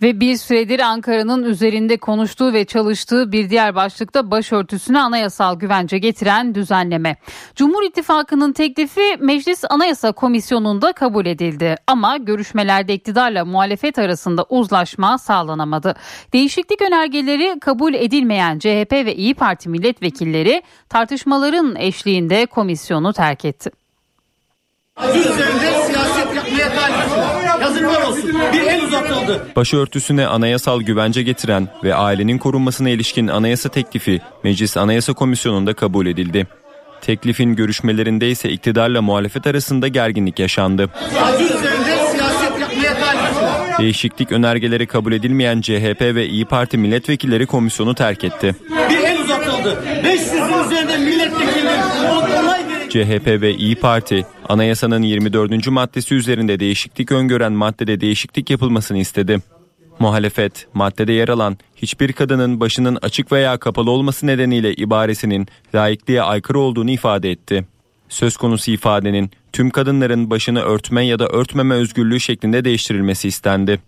[0.02, 6.56] Ve bir süredir Ankara'nın üzerinde konuştuğu ve çalıştığı bir diğer başlıkta başörtüsüne anayasal güvence getiren
[6.56, 7.16] düzenleme.
[7.56, 11.76] Cumhur İttifakı'nın teklifi Meclis Anayasa Komisyonu'nda kabul edildi.
[11.88, 15.96] Ama görüşmelerde iktidarla muhalefet arasında uzlaşma sağlanamadı.
[16.34, 23.72] Değişiklik önergeleri kabul edilmeyen CHP ve İyi Parti milletvekilleri tartışmaların eşliğinde komisyonu terk etti.
[25.16, 27.39] üzerinde siyaset yapmaya talip.
[27.70, 28.32] Yazıklar olsun.
[28.54, 29.48] Bir el uzatıldı.
[29.56, 36.48] Başörtüsüne anayasal güvence getiren ve ailenin korunmasına ilişkin anayasa teklifi Meclis Anayasa Komisyonu'nda kabul edildi.
[37.02, 40.90] Teklifin görüşmelerinde ise iktidarla muhalefet arasında gerginlik yaşandı.
[43.80, 48.56] Değişiklik önergeleri kabul edilmeyen CHP ve İyi Parti milletvekilleri komisyonu terk etti.
[48.90, 49.84] Bir el uzatıldı.
[50.04, 51.70] 500'ün üzerinde milletvekili
[52.44, 52.69] onay.
[52.90, 55.68] CHP ve İyi Parti anayasanın 24.
[55.68, 59.40] maddesi üzerinde değişiklik öngören maddede değişiklik yapılmasını istedi.
[60.00, 66.60] Muhalefet maddede yer alan hiçbir kadının başının açık veya kapalı olması nedeniyle ibaresinin laikliğe aykırı
[66.60, 67.66] olduğunu ifade etti.
[68.10, 73.80] Söz konusu ifadenin tüm kadınların başını örtme ya da örtmeme özgürlüğü şeklinde değiştirilmesi istendi.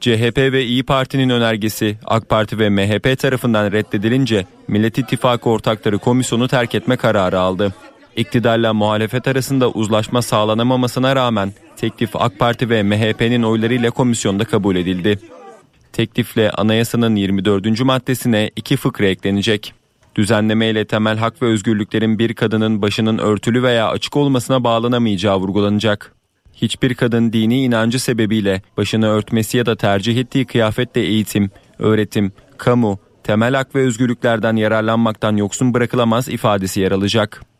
[0.00, 6.48] CHP ve İyi Parti'nin önergesi AK Parti ve MHP tarafından reddedilince Millet İttifakı ortakları komisyonu
[6.48, 7.74] terk etme kararı aldı.
[8.16, 15.18] İktidarla muhalefet arasında uzlaşma sağlanamamasına rağmen teklif AK Parti ve MHP'nin oylarıyla komisyonda kabul edildi.
[15.92, 17.80] Teklifle anayasanın 24.
[17.80, 19.74] maddesine iki fıkra eklenecek.
[20.16, 26.14] Düzenlemeyle temel hak ve özgürlüklerin bir kadının başının örtülü veya açık olmasına bağlanamayacağı vurgulanacak.
[26.54, 32.98] Hiçbir kadın dini inancı sebebiyle başını örtmesi ya da tercih ettiği kıyafetle eğitim, öğretim, kamu,
[33.24, 37.53] temel hak ve özgürlüklerden yararlanmaktan yoksun bırakılamaz ifadesi yer alacak.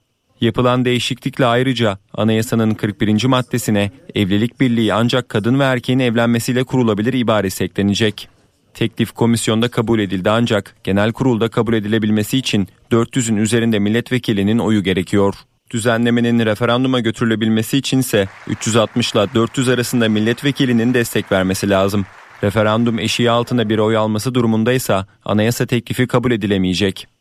[0.45, 3.25] Yapılan değişiklikle ayrıca anayasanın 41.
[3.25, 8.29] maddesine evlilik birliği ancak kadın ve erkeğin evlenmesiyle kurulabilir ibaresi eklenecek.
[8.75, 15.35] Teklif komisyonda kabul edildi ancak genel kurulda kabul edilebilmesi için 400'ün üzerinde milletvekilinin oyu gerekiyor.
[15.71, 22.07] Düzenlemenin referanduma götürülebilmesi içinse 360 ile 400 arasında milletvekilinin destek vermesi lazım.
[22.43, 27.14] Referandum eşiği altında bir oy alması durumundaysa anayasa teklifi kabul edilemeyecek.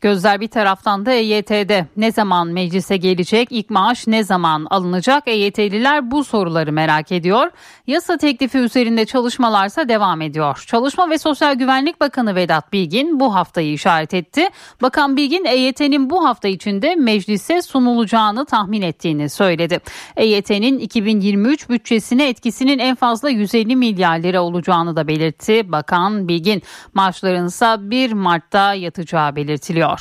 [0.00, 5.22] Gözler bir taraftan da EYT'de ne zaman meclise gelecek, ilk maaş ne zaman alınacak?
[5.26, 7.50] EYT'liler bu soruları merak ediyor.
[7.86, 10.64] Yasa teklifi üzerinde çalışmalarsa devam ediyor.
[10.66, 14.48] Çalışma ve Sosyal Güvenlik Bakanı Vedat Bilgin bu haftayı işaret etti.
[14.82, 19.80] Bakan Bilgin EYT'nin bu hafta içinde meclise sunulacağını tahmin ettiğini söyledi.
[20.16, 25.72] EYT'nin 2023 bütçesine etkisinin en fazla 150 milyar lira olacağını da belirtti.
[25.72, 26.62] Bakan Bilgin
[26.94, 29.93] maaşların ise 1 Mart'ta yatacağı belirtiliyor.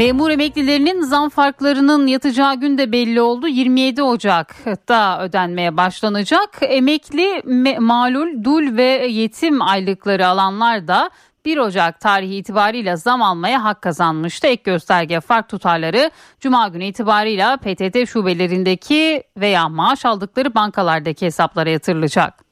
[0.00, 3.48] Memur emeklilerinin zam farklarının yatacağı gün de belli oldu.
[3.48, 6.58] 27 Ocak'ta ödenmeye başlanacak.
[6.60, 7.42] Emekli,
[7.78, 11.10] malul, dul ve yetim aylıkları alanlar da
[11.44, 14.46] 1 Ocak tarihi itibariyle zam almaya hak kazanmıştı.
[14.46, 16.10] Ek gösterge fark tutarları
[16.40, 22.49] Cuma günü itibariyle PTT şubelerindeki veya maaş aldıkları bankalardaki hesaplara yatırılacak.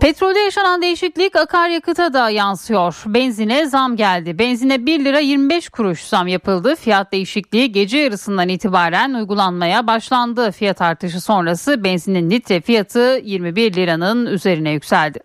[0.00, 3.02] Petrolde yaşanan değişiklik akaryakıta da yansıyor.
[3.06, 4.38] Benzine zam geldi.
[4.38, 6.76] Benzine 1 lira 25 kuruş zam yapıldı.
[6.76, 10.52] Fiyat değişikliği gece yarısından itibaren uygulanmaya başlandı.
[10.52, 15.20] Fiyat artışı sonrası benzinin litre fiyatı 21 liranın üzerine yükseldi.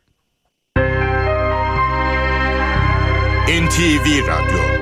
[3.48, 4.75] NTV Radyo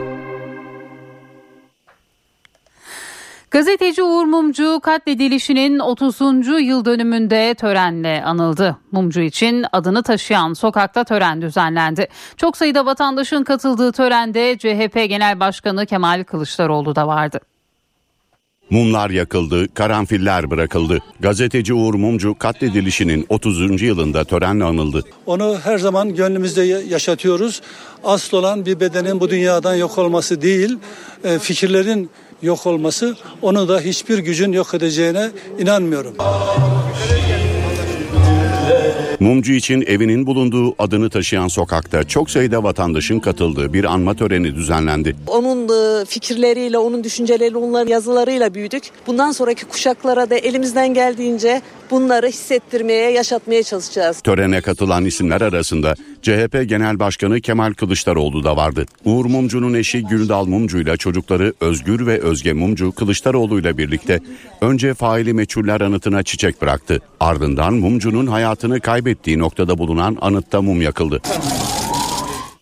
[3.54, 6.20] Gazeteci Uğur Mumcu katledilişinin 30.
[6.48, 8.78] yıl dönümünde törenle anıldı.
[8.92, 12.08] Mumcu için adını taşıyan sokakta tören düzenlendi.
[12.38, 17.40] Çok sayıda vatandaşın katıldığı törende CHP Genel Başkanı Kemal Kılıçdaroğlu da vardı.
[18.70, 21.00] Mumlar yakıldı, karanfiller bırakıldı.
[21.20, 23.82] Gazeteci Uğur Mumcu katledilişinin 30.
[23.82, 25.04] yılında törenle anıldı.
[25.26, 27.62] Onu her zaman gönlümüzde yaşatıyoruz.
[28.04, 30.78] Asıl olan bir bedenin bu dünyadan yok olması değil,
[31.24, 32.10] e, fikirlerin
[32.44, 35.30] yok olması onu da hiçbir gücün yok edeceğine
[35.60, 36.14] inanmıyorum.
[39.20, 45.16] Mumcu için evinin bulunduğu adını taşıyan sokakta çok sayıda vatandaşın katıldığı bir anma töreni düzenlendi.
[45.28, 48.84] Onun fikirleriyle, onun düşünceleriyle, onların yazılarıyla büyüdük.
[49.08, 54.22] Bundan sonraki kuşaklara da elimizden geldiğince bunları hissettirmeye, yaşatmaya çalışacağız.
[54.22, 58.86] Törene katılan isimler arasında CHP Genel Başkanı Kemal Kılıçdaroğlu da vardı.
[59.06, 64.20] Uğur Mumcu'nun eşi Güldal Mumcu ile çocukları Özgür ve Özge Mumcu Kılıçdaroğlu ile birlikte
[64.62, 67.02] önce faili meçhuller anıtına çiçek bıraktı.
[67.20, 71.22] Ardından Mumcu'nun hayatını kaybettiği noktada bulunan anıtta mum yakıldı.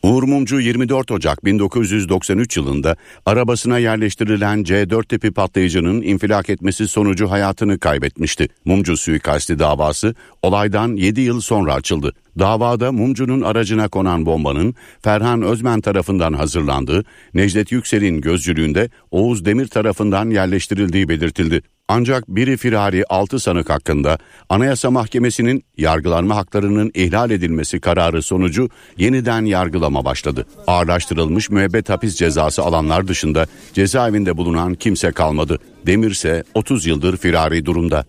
[0.03, 7.79] Uğur Mumcu 24 Ocak 1993 yılında arabasına yerleştirilen C4 tipi patlayıcının infilak etmesi sonucu hayatını
[7.79, 8.47] kaybetmişti.
[8.65, 12.13] Mumcu suikasti davası olaydan 7 yıl sonra açıldı.
[12.39, 20.29] Davada Mumcu'nun aracına konan bombanın Ferhan Özmen tarafından hazırlandığı, Necdet Yüksel'in gözcülüğünde Oğuz Demir tarafından
[20.29, 21.61] yerleştirildiği belirtildi.
[21.93, 24.17] Ancak biri firari 6 sanık hakkında
[24.49, 30.45] Anayasa Mahkemesi'nin yargılanma haklarının ihlal edilmesi kararı sonucu yeniden yargılama başladı.
[30.67, 35.59] Ağırlaştırılmış müebbet hapis cezası alanlar dışında cezaevinde bulunan kimse kalmadı.
[35.85, 38.05] Demir ise 30 yıldır firari durumda.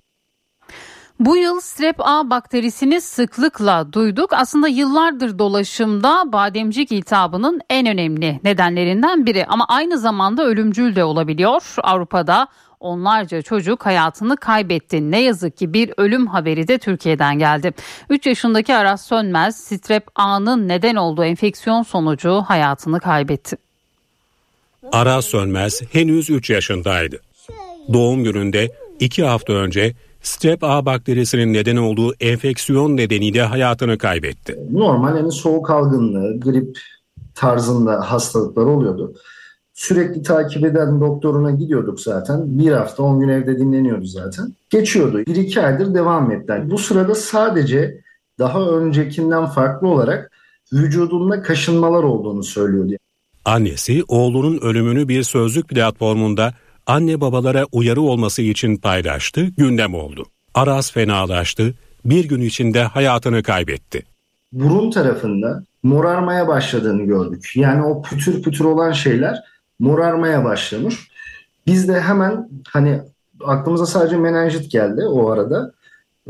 [1.21, 4.33] Bu yıl strep A bakterisini sıklıkla duyduk.
[4.33, 11.75] Aslında yıllardır dolaşımda bademcik iltihabının en önemli nedenlerinden biri ama aynı zamanda ölümcül de olabiliyor.
[11.83, 12.49] Avrupa'da
[12.83, 15.11] onlarca çocuk hayatını kaybetti.
[15.11, 17.73] Ne yazık ki bir ölüm haberi de Türkiye'den geldi.
[18.11, 23.57] 3 yaşındaki Aras Sönmez strep A'nın neden olduğu enfeksiyon sonucu hayatını kaybetti.
[24.93, 27.21] Aras Sönmez henüz 3 yaşındaydı.
[27.93, 34.59] Doğum gününde 2 hafta önce strep A bakterisinin neden olduğu enfeksiyon nedeniyle hayatını kaybetti.
[34.73, 36.79] Normal yani soğuk algınlığı, grip
[37.35, 39.15] tarzında hastalıklar oluyordu.
[39.75, 42.59] Sürekli takip eden doktoruna gidiyorduk zaten.
[42.59, 44.55] Bir hafta 10 gün evde dinleniyordu zaten.
[44.71, 45.21] Geçiyordu.
[45.21, 46.53] 1-2 aydır devam etti.
[46.65, 48.01] Bu sırada sadece
[48.39, 50.33] daha öncekinden farklı olarak
[50.73, 52.93] vücudunda kaşınmalar olduğunu söylüyordu.
[53.45, 56.55] Annesi oğlunun ölümünü bir sözlük platformunda
[56.87, 60.25] anne babalara uyarı olması için paylaştı, gündem oldu.
[60.55, 64.03] Aras fenalaştı, bir gün içinde hayatını kaybetti.
[64.53, 67.53] Burun tarafında morarmaya başladığını gördük.
[67.55, 69.39] Yani o pütür pütür olan şeyler
[69.83, 71.11] morarmaya başlamış.
[71.67, 73.01] Biz de hemen hani
[73.45, 75.73] aklımıza sadece menenjit geldi o arada.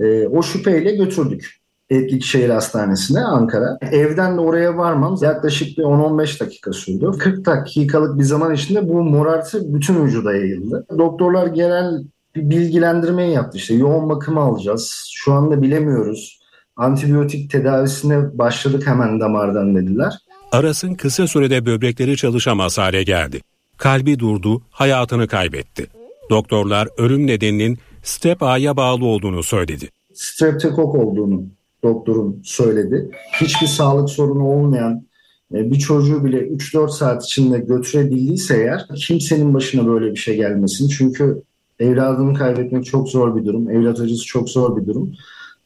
[0.00, 1.62] E, o şüpheyle götürdük.
[1.90, 3.78] Etlik Şehir Hastanesi'ne Ankara.
[3.92, 7.10] Evden de oraya varmam yaklaşık bir 10-15 dakika sürdü.
[7.18, 10.86] 40 dakikalık bir zaman içinde bu morartı bütün vücuda yayıldı.
[10.98, 12.04] Doktorlar genel
[12.36, 13.58] bir bilgilendirmeyi yaptı.
[13.58, 15.10] İşte yoğun bakımı alacağız.
[15.12, 16.40] Şu anda bilemiyoruz.
[16.76, 20.18] Antibiyotik tedavisine başladık hemen damardan dediler.
[20.52, 23.40] Aras'ın kısa sürede böbrekleri çalışamaz hale geldi.
[23.76, 25.86] Kalbi durdu, hayatını kaybetti.
[26.30, 29.88] Doktorlar ölüm nedeninin step A'ya bağlı olduğunu söyledi.
[30.14, 31.44] Streptokok olduğunu
[31.84, 33.10] doktorum söyledi.
[33.40, 35.06] Hiçbir sağlık sorunu olmayan
[35.54, 40.88] e, bir çocuğu bile 3-4 saat içinde götürebildiyse eğer kimsenin başına böyle bir şey gelmesin.
[40.88, 41.42] Çünkü
[41.78, 43.70] evladını kaybetmek çok zor bir durum.
[43.70, 45.12] Evlat acısı çok zor bir durum.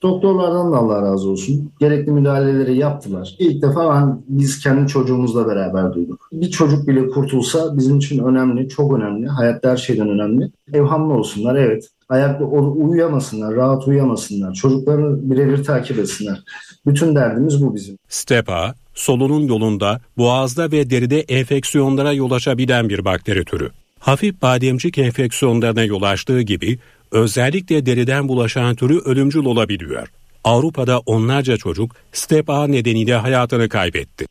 [0.02, 1.72] Doktorlardan da Allah razı olsun.
[1.80, 3.36] Gerekli müdahaleleri yaptılar.
[3.38, 6.28] İlk defa ben, biz kendi çocuğumuzla beraber duyduk.
[6.32, 9.26] Bir çocuk bile kurtulsa bizim için önemli, çok önemli.
[9.26, 10.50] Hayatta her şeyden önemli.
[10.72, 11.88] Evhamlı olsunlar evet.
[12.08, 14.54] Ayakta uyuyamasınlar, rahat uyuyamasınlar.
[14.54, 16.42] Çocuklarını birebir takip etsinler.
[16.86, 17.98] Bütün derdimiz bu bizim.
[18.08, 23.70] Stepa, solunum yolunda, boğazda ve deride enfeksiyonlara yol açabilen bir bakteri türü.
[24.00, 26.78] Hafif bademcik enfeksiyonlarına yol açtığı gibi
[27.10, 30.08] özellikle deriden bulaşan türü ölümcül olabiliyor.
[30.44, 34.26] Avrupa'da onlarca çocuk step A nedeniyle hayatını kaybetti.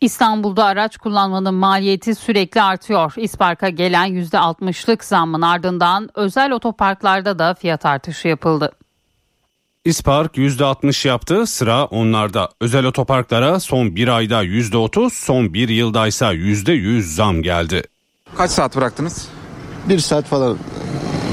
[0.00, 3.12] İstanbul'da araç kullanmanın maliyeti sürekli artıyor.
[3.16, 8.72] İspark'a gelen %60'lık zammın ardından özel otoparklarda da fiyat artışı yapıldı.
[9.84, 12.48] İspark %60 yaptı sıra onlarda.
[12.60, 17.82] Özel otoparklara son bir ayda %30 son bir yılda ise %100 zam geldi.
[18.38, 19.28] Kaç saat bıraktınız?
[19.88, 20.58] Bir saat falan.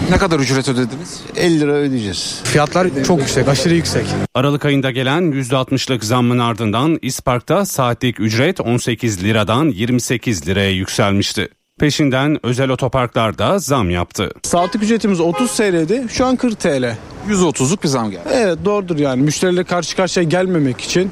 [0.09, 1.21] Ne kadar ücret ödediniz?
[1.35, 2.41] 50 lira ödeyeceğiz.
[2.43, 4.05] Fiyatlar çok yüksek, aşırı yüksek.
[4.35, 11.49] Aralık ayında gelen %60'lık zammın ardından İspark'ta saatlik ücret 18 liradan 28 liraya yükselmişti.
[11.79, 14.29] Peşinden özel otoparklarda zam yaptı.
[14.43, 16.05] Saatlik ücretimiz 30 TL'di.
[16.09, 16.95] Şu an 40 TL.
[17.29, 18.29] %30'luk bir zam geldi.
[18.33, 19.21] Evet doğrudur yani.
[19.23, 21.11] Müşteriyle karşı karşıya gelmemek için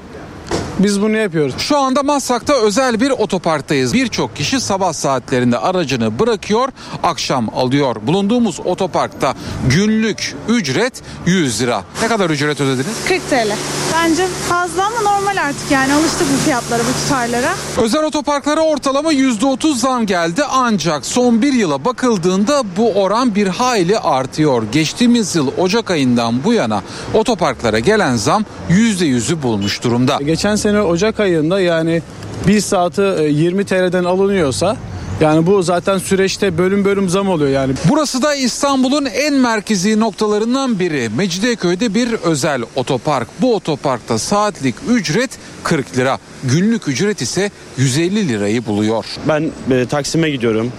[0.80, 1.56] biz bunu yapıyoruz.
[1.58, 3.94] Şu anda Maslak'ta özel bir otoparktayız.
[3.94, 6.70] Birçok kişi sabah saatlerinde aracını bırakıyor,
[7.04, 7.96] akşam alıyor.
[8.02, 9.34] Bulunduğumuz otoparkta
[9.70, 11.84] günlük ücret 100 lira.
[12.02, 12.96] Ne kadar ücret ödediniz?
[13.08, 13.56] 40 TL.
[13.94, 17.54] Bence fazla ama normal artık yani alıştık bu fiyatlara, bu tutarlara.
[17.82, 24.00] Özel otoparklara ortalama %30 zam geldi ancak son bir yıla bakıldığında bu oran bir hayli
[24.00, 24.64] artıyor.
[24.72, 26.82] Geçtiğimiz yıl Ocak ayından bu yana
[27.14, 30.20] otoparklara gelen zam %100'ü bulmuş durumda.
[30.26, 32.02] Geçen sene Ocak ayında yani
[32.48, 34.78] bir saati 20 TL'den alınıyorsa
[35.22, 37.74] yani bu zaten süreçte bölüm bölüm zam oluyor yani.
[37.90, 41.10] Burası da İstanbul'un en merkezi noktalarından biri.
[41.18, 43.28] Mecidiyeköy'de bir özel otopark.
[43.42, 45.32] Bu otoparkta saatlik ücret
[45.64, 46.20] 40 lira.
[46.44, 49.06] Günlük ücret ise 150 lirayı buluyor.
[49.28, 50.72] Ben e, Taksim'e gidiyorum.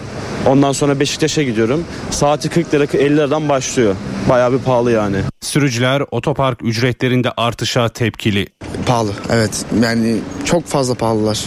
[0.47, 1.85] Ondan sonra Beşiktaş'a gidiyorum.
[2.11, 3.97] Saati 40 lira 50 liradan başlıyor.
[4.29, 5.17] Bayağı bir pahalı yani.
[5.41, 8.47] Sürücüler otopark ücretlerinde artışa tepkili.
[8.87, 11.45] Pahalı evet yani çok fazla pahalılar.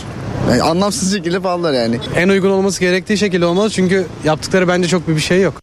[0.50, 2.00] Yani anlamsız şekilde pahalılar yani.
[2.16, 5.54] En uygun olması gerektiği şekilde olmalı çünkü yaptıkları bence çok bir, şey yok.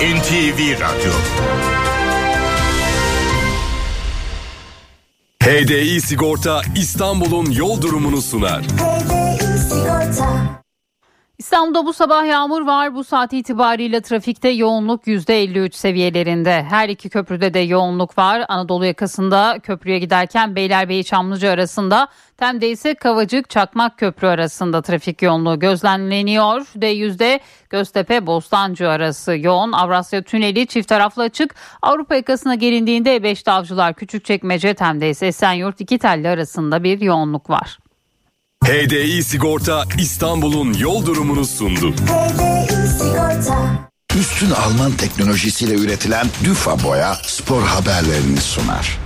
[0.00, 1.12] NTV Radyo
[5.42, 8.62] HDI Sigorta İstanbul'un yol durumunu sunar.
[11.38, 12.94] İstanbul'da bu sabah yağmur var.
[12.94, 16.62] Bu saat itibariyle trafikte yoğunluk %53 seviyelerinde.
[16.62, 18.44] Her iki köprüde de yoğunluk var.
[18.48, 25.58] Anadolu yakasında köprüye giderken Beylerbeyi Çamlıca arasında Tem'de ise Kavacık Çakmak Köprü arasında trafik yoğunluğu
[25.58, 26.60] gözlemleniyor.
[26.60, 29.72] D100'de Göztepe Bostancı arası yoğun.
[29.72, 31.54] Avrasya Tüneli çift taraflı açık.
[31.82, 37.78] Avrupa yakasına gelindiğinde E5'te Avcılar Küçükçekmece Tem'de ise Esenyurt iki telli arasında bir yoğunluk var.
[38.64, 41.94] HDI Sigorta İstanbul'un yol durumunu sundu.
[44.18, 48.98] Üstün Alman teknolojisiyle üretilen Düfa Boya spor haberlerini sunar.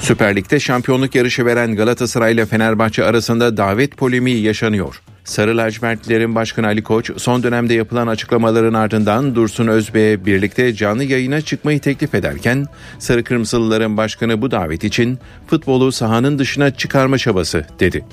[0.00, 5.02] Süper Lig'de şampiyonluk yarışı veren Galatasaray ile Fenerbahçe arasında davet polemiği yaşanıyor.
[5.24, 11.40] Sarı lacivertlilerin başkanı Ali Koç son dönemde yapılan açıklamaların ardından Dursun Özbey'e birlikte canlı yayına
[11.40, 12.66] çıkmayı teklif ederken
[12.98, 18.04] Sarı Kırmızılıların başkanı bu davet için futbolu sahanın dışına çıkarma çabası dedi.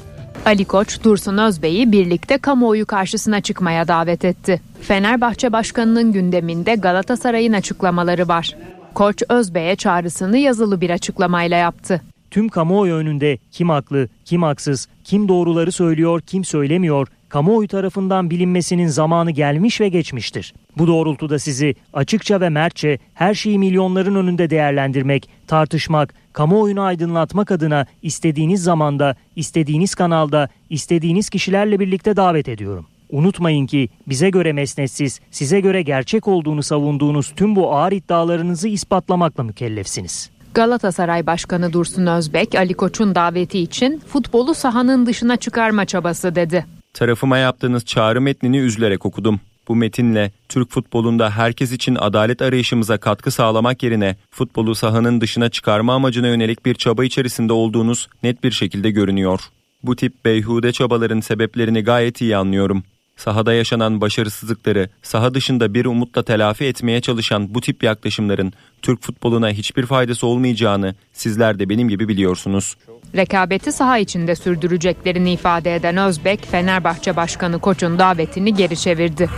[0.46, 4.62] Ali Koç, Dursun Özbey'i birlikte kamuoyu karşısına çıkmaya davet etti.
[4.82, 8.56] Fenerbahçe Başkanı'nın gündeminde Galatasaray'ın açıklamaları var.
[8.94, 12.02] Koç Özbey'e çağrısını yazılı bir açıklamayla yaptı.
[12.32, 18.88] Tüm kamuoyu önünde kim haklı, kim haksız, kim doğruları söylüyor, kim söylemiyor kamuoyu tarafından bilinmesinin
[18.88, 20.54] zamanı gelmiş ve geçmiştir.
[20.78, 27.86] Bu doğrultuda sizi açıkça ve mertçe her şeyi milyonların önünde değerlendirmek, tartışmak, kamuoyunu aydınlatmak adına
[28.02, 32.86] istediğiniz zamanda, istediğiniz kanalda, istediğiniz kişilerle birlikte davet ediyorum.
[33.10, 39.44] Unutmayın ki bize göre mesnetsiz, size göre gerçek olduğunu savunduğunuz tüm bu ağır iddialarınızı ispatlamakla
[39.44, 40.37] mükellefsiniz.
[40.58, 46.66] Galatasaray Başkanı Dursun Özbek, Ali Koç'un daveti için futbolu sahanın dışına çıkarma çabası dedi.
[46.94, 49.40] Tarafıma yaptığınız çağrı metnini üzülerek okudum.
[49.68, 55.94] Bu metinle Türk futbolunda herkes için adalet arayışımıza katkı sağlamak yerine futbolu sahanın dışına çıkarma
[55.94, 59.40] amacına yönelik bir çaba içerisinde olduğunuz net bir şekilde görünüyor.
[59.84, 62.84] Bu tip beyhude çabaların sebeplerini gayet iyi anlıyorum.
[63.18, 69.50] Sahada yaşanan başarısızlıkları saha dışında bir umutla telafi etmeye çalışan bu tip yaklaşımların Türk futboluna
[69.50, 72.76] hiçbir faydası olmayacağını sizler de benim gibi biliyorsunuz.
[73.16, 79.30] Rekabeti saha içinde sürdüreceklerini ifade eden Özbek, Fenerbahçe Başkanı Koç'un davetini geri çevirdi.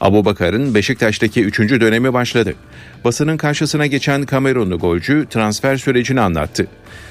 [0.00, 1.58] Abu Bakar'ın Beşiktaş'taki 3.
[1.58, 2.54] dönemi başladı.
[3.04, 6.66] Basının karşısına geçen Kamerunlu golcü transfer sürecini anlattı.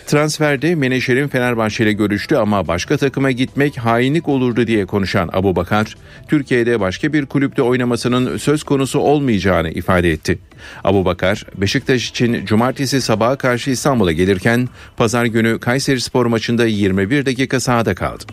[0.05, 5.95] Transferde menajerin Fenerbahçe ile görüştü ama başka takıma gitmek hainlik olurdu diye konuşan Abu Bakar,
[6.27, 10.39] Türkiye'de başka bir kulüpte oynamasının söz konusu olmayacağını ifade etti.
[10.83, 17.25] Abu Bakar, Beşiktaş için cumartesi sabaha karşı İstanbul'a gelirken pazar günü Kayseri Spor maçında 21
[17.25, 18.23] dakika sahada kaldı.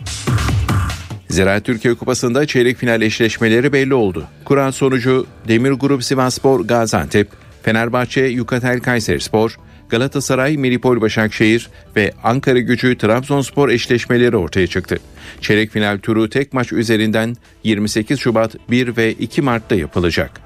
[1.29, 4.27] Ziraat Türkiye Kupası'nda çeyrek final eşleşmeleri belli oldu.
[4.45, 7.27] Kur'an sonucu Demir Grup Sivasspor Gaziantep,
[7.63, 9.55] Fenerbahçe Yukatel Kayserispor,
[9.89, 14.99] Galatasaray Miripol Başakşehir ve Ankara Gücü Trabzonspor eşleşmeleri ortaya çıktı.
[15.41, 20.41] Çeyrek final turu tek maç üzerinden 28 Şubat 1 ve 2 Mart'ta yapılacak.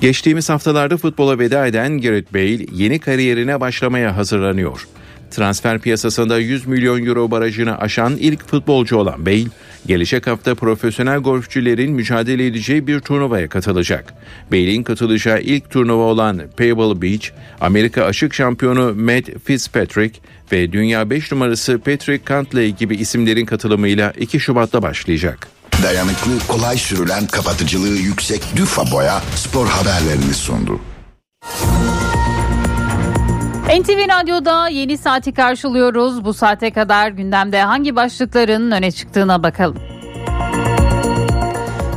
[0.00, 4.88] Geçtiğimiz haftalarda futbola veda eden Gareth Bale yeni kariyerine başlamaya hazırlanıyor.
[5.32, 9.44] Transfer piyasasında 100 milyon euro barajını aşan ilk futbolcu olan Bale,
[9.86, 14.14] gelecek hafta profesyonel golfçülerin mücadele edeceği bir turnuvaya katılacak.
[14.52, 17.28] Bale'in katılacağı ilk turnuva olan Pebble Beach,
[17.60, 20.20] Amerika aşık şampiyonu Matt Fitzpatrick
[20.52, 25.48] ve dünya 5 numarası Patrick Cantley gibi isimlerin katılımıyla 2 Şubat'ta başlayacak.
[25.82, 30.80] Dayanıklı, kolay sürülen, kapatıcılığı yüksek Düfa Boya spor haberlerini sundu.
[33.62, 36.24] NTV Radyo'da yeni saati karşılıyoruz.
[36.24, 39.76] Bu saate kadar gündemde hangi başlıkların öne çıktığına bakalım.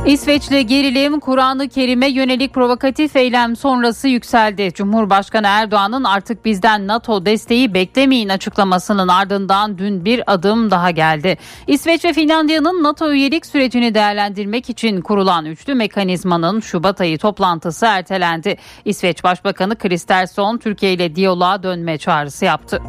[0.06, 4.72] İsveç'le gerilim Kur'an-ı Kerim'e yönelik provokatif eylem sonrası yükseldi.
[4.74, 11.36] Cumhurbaşkanı Erdoğan'ın artık bizden NATO desteği beklemeyin açıklamasının ardından dün bir adım daha geldi.
[11.66, 18.56] İsveç ve Finlandiya'nın NATO üyelik sürecini değerlendirmek için kurulan üçlü mekanizmanın Şubat ayı toplantısı ertelendi.
[18.84, 22.82] İsveç Başbakanı Kristersson Türkiye ile diyaloğa dönme çağrısı yaptı.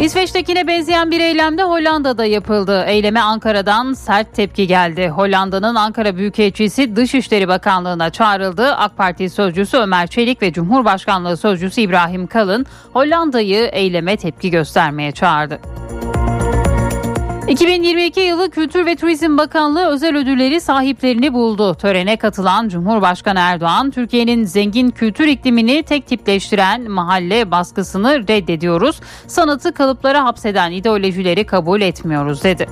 [0.00, 2.84] İsveç'tekine benzeyen bir eylem de Hollanda'da yapıldı.
[2.86, 5.08] Eyleme Ankara'dan sert tepki geldi.
[5.08, 8.74] Hollanda'nın Ankara Büyükelçisi Dışişleri Bakanlığı'na çağrıldı.
[8.74, 15.60] AK Parti sözcüsü Ömer Çelik ve Cumhurbaşkanlığı sözcüsü İbrahim Kalın Hollanda'yı eyleme tepki göstermeye çağırdı.
[17.48, 21.74] 2022 yılı Kültür ve Turizm Bakanlığı özel ödülleri sahiplerini buldu.
[21.74, 29.00] Törene katılan Cumhurbaşkanı Erdoğan, Türkiye'nin zengin kültür iklimini tek tipleştiren mahalle baskısını reddediyoruz.
[29.26, 32.66] Sanatı kalıplara hapseden ideolojileri kabul etmiyoruz dedi.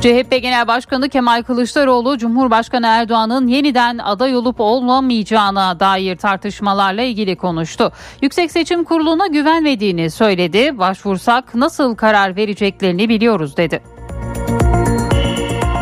[0.00, 7.92] CHP Genel Başkanı Kemal Kılıçdaroğlu Cumhurbaşkanı Erdoğan'ın yeniden aday olup olmamayacağına dair tartışmalarla ilgili konuştu.
[8.22, 10.78] Yüksek Seçim Kurulu'na güvenmediğini söyledi.
[10.78, 13.82] Başvursak nasıl karar vereceklerini biliyoruz dedi.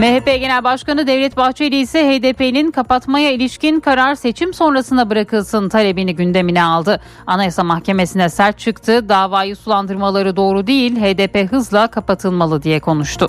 [0.00, 6.62] MHP Genel Başkanı Devlet Bahçeli ise HDP'nin kapatmaya ilişkin karar seçim sonrasına bırakılsın talebini gündemine
[6.62, 7.00] aldı.
[7.26, 9.08] Anayasa Mahkemesi'ne sert çıktı.
[9.08, 13.28] Davayı sulandırmaları doğru değil, HDP hızla kapatılmalı diye konuştu.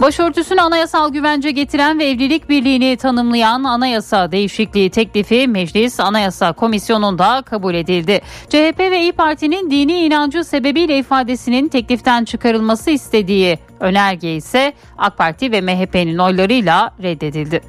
[0.00, 7.74] Başörtüsüne anayasal güvence getiren ve evlilik birliğini tanımlayan anayasa değişikliği teklifi Meclis Anayasa Komisyonu'nda kabul
[7.74, 8.20] edildi.
[8.48, 15.52] CHP ve İyi Parti'nin dini inancı sebebiyle ifadesinin tekliften çıkarılması istediği önerge ise AK Parti
[15.52, 17.60] ve MHP'nin oylarıyla reddedildi.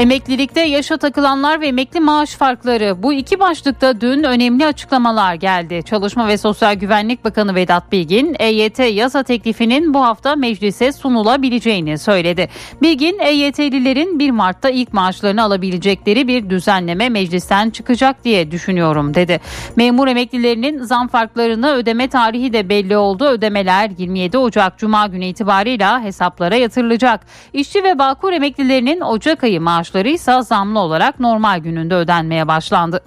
[0.00, 5.82] Emeklilikte yaşa takılanlar ve emekli maaş farkları bu iki başlıkta dün önemli açıklamalar geldi.
[5.84, 12.48] Çalışma ve Sosyal Güvenlik Bakanı Vedat Bilgin EYT yasa teklifinin bu hafta meclise sunulabileceğini söyledi.
[12.82, 19.40] Bilgin EYT'lilerin 1 Mart'ta ilk maaşlarını alabilecekleri bir düzenleme meclisten çıkacak diye düşünüyorum dedi.
[19.76, 23.24] Memur emeklilerinin zam farklarını ödeme tarihi de belli oldu.
[23.24, 27.20] Ödemeler 27 Ocak Cuma günü itibarıyla hesaplara yatırılacak.
[27.52, 33.00] İşçi ve Bağkur emeklilerinin Ocak ayı maaş maaşları ise zamlı olarak normal gününde ödenmeye başlandı.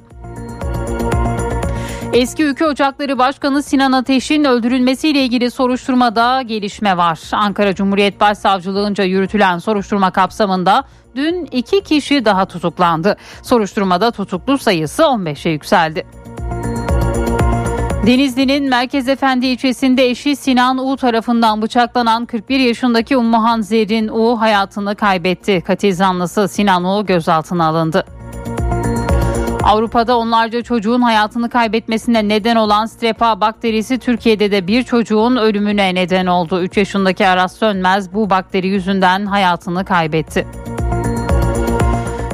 [2.14, 7.20] Eski Ülke Ocakları Başkanı Sinan Ateş'in öldürülmesiyle ilgili soruşturmada gelişme var.
[7.32, 10.84] Ankara Cumhuriyet Başsavcılığınca yürütülen soruşturma kapsamında
[11.16, 13.18] dün iki kişi daha tutuklandı.
[13.44, 16.06] Soruşturmada tutuklu sayısı 15'e yükseldi.
[18.06, 24.96] Denizli'nin Merkez Efendi ilçesinde eşi Sinan U tarafından bıçaklanan 41 yaşındaki Ummuhan Zerrin U hayatını
[24.96, 25.62] kaybetti.
[25.62, 28.06] Katil zanlısı Sinan U gözaltına alındı.
[29.64, 36.26] Avrupa'da onlarca çocuğun hayatını kaybetmesine neden olan Strepa bakterisi Türkiye'de de bir çocuğun ölümüne neden
[36.26, 36.62] oldu.
[36.62, 40.48] 3 yaşındaki Aras Sönmez bu bakteri yüzünden hayatını kaybetti.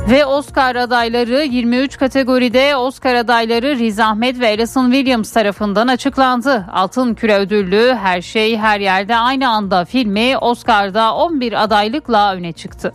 [0.09, 6.65] Ve Oscar adayları 23 kategoride Oscar adayları Riz Ahmed ve Alison Williams tarafından açıklandı.
[6.71, 12.93] Altın Küre ödüllü Her Şey Her Yerde Aynı Anda filmi Oscar'da 11 adaylıkla öne çıktı.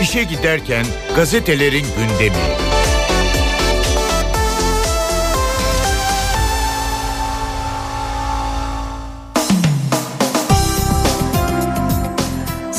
[0.00, 0.84] İşe giderken
[1.16, 2.72] gazetelerin gündemi.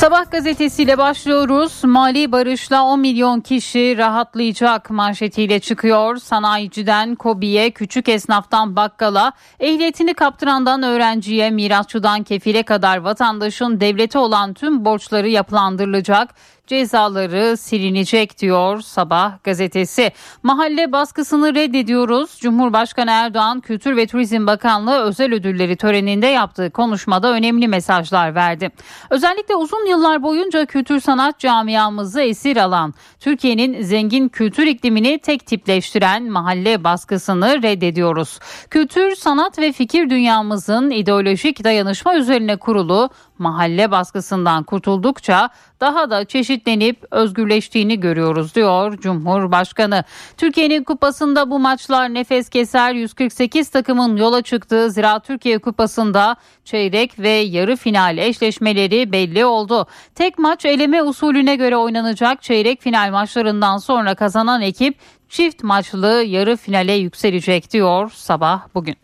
[0.03, 1.83] Sabah gazetesiyle başlıyoruz.
[1.83, 6.17] Mali barışla 10 milyon kişi rahatlayacak manşetiyle çıkıyor.
[6.17, 14.85] Sanayiciden kobiye, küçük esnaftan bakkala, ehliyetini kaptırandan öğrenciye, mirasçıdan kefile kadar vatandaşın devlete olan tüm
[14.85, 16.35] borçları yapılandırılacak
[16.67, 20.11] cezaları silinecek diyor Sabah gazetesi.
[20.43, 22.37] Mahalle baskısını reddediyoruz.
[22.39, 28.71] Cumhurbaşkanı Erdoğan Kültür ve Turizm Bakanlığı özel ödülleri töreninde yaptığı konuşmada önemli mesajlar verdi.
[29.09, 36.23] Özellikle uzun yıllar boyunca kültür sanat camiamızı esir alan, Türkiye'nin zengin kültür iklimini tek tipleştiren
[36.23, 38.39] mahalle baskısını reddediyoruz.
[38.69, 43.09] Kültür, sanat ve fikir dünyamızın ideolojik dayanışma üzerine kurulu
[43.43, 45.49] mahalle baskısından kurtuldukça
[45.81, 50.03] daha da çeşitlenip özgürleştiğini görüyoruz diyor Cumhurbaşkanı.
[50.37, 56.35] Türkiye'nin kupasında bu maçlar nefes keser 148 takımın yola çıktığı Zira Türkiye Kupası'nda
[56.65, 59.87] çeyrek ve yarı final eşleşmeleri belli oldu.
[60.15, 64.97] Tek maç eleme usulüne göre oynanacak çeyrek final maçlarından sonra kazanan ekip
[65.29, 68.95] çift maçlı yarı finale yükselecek diyor sabah bugün.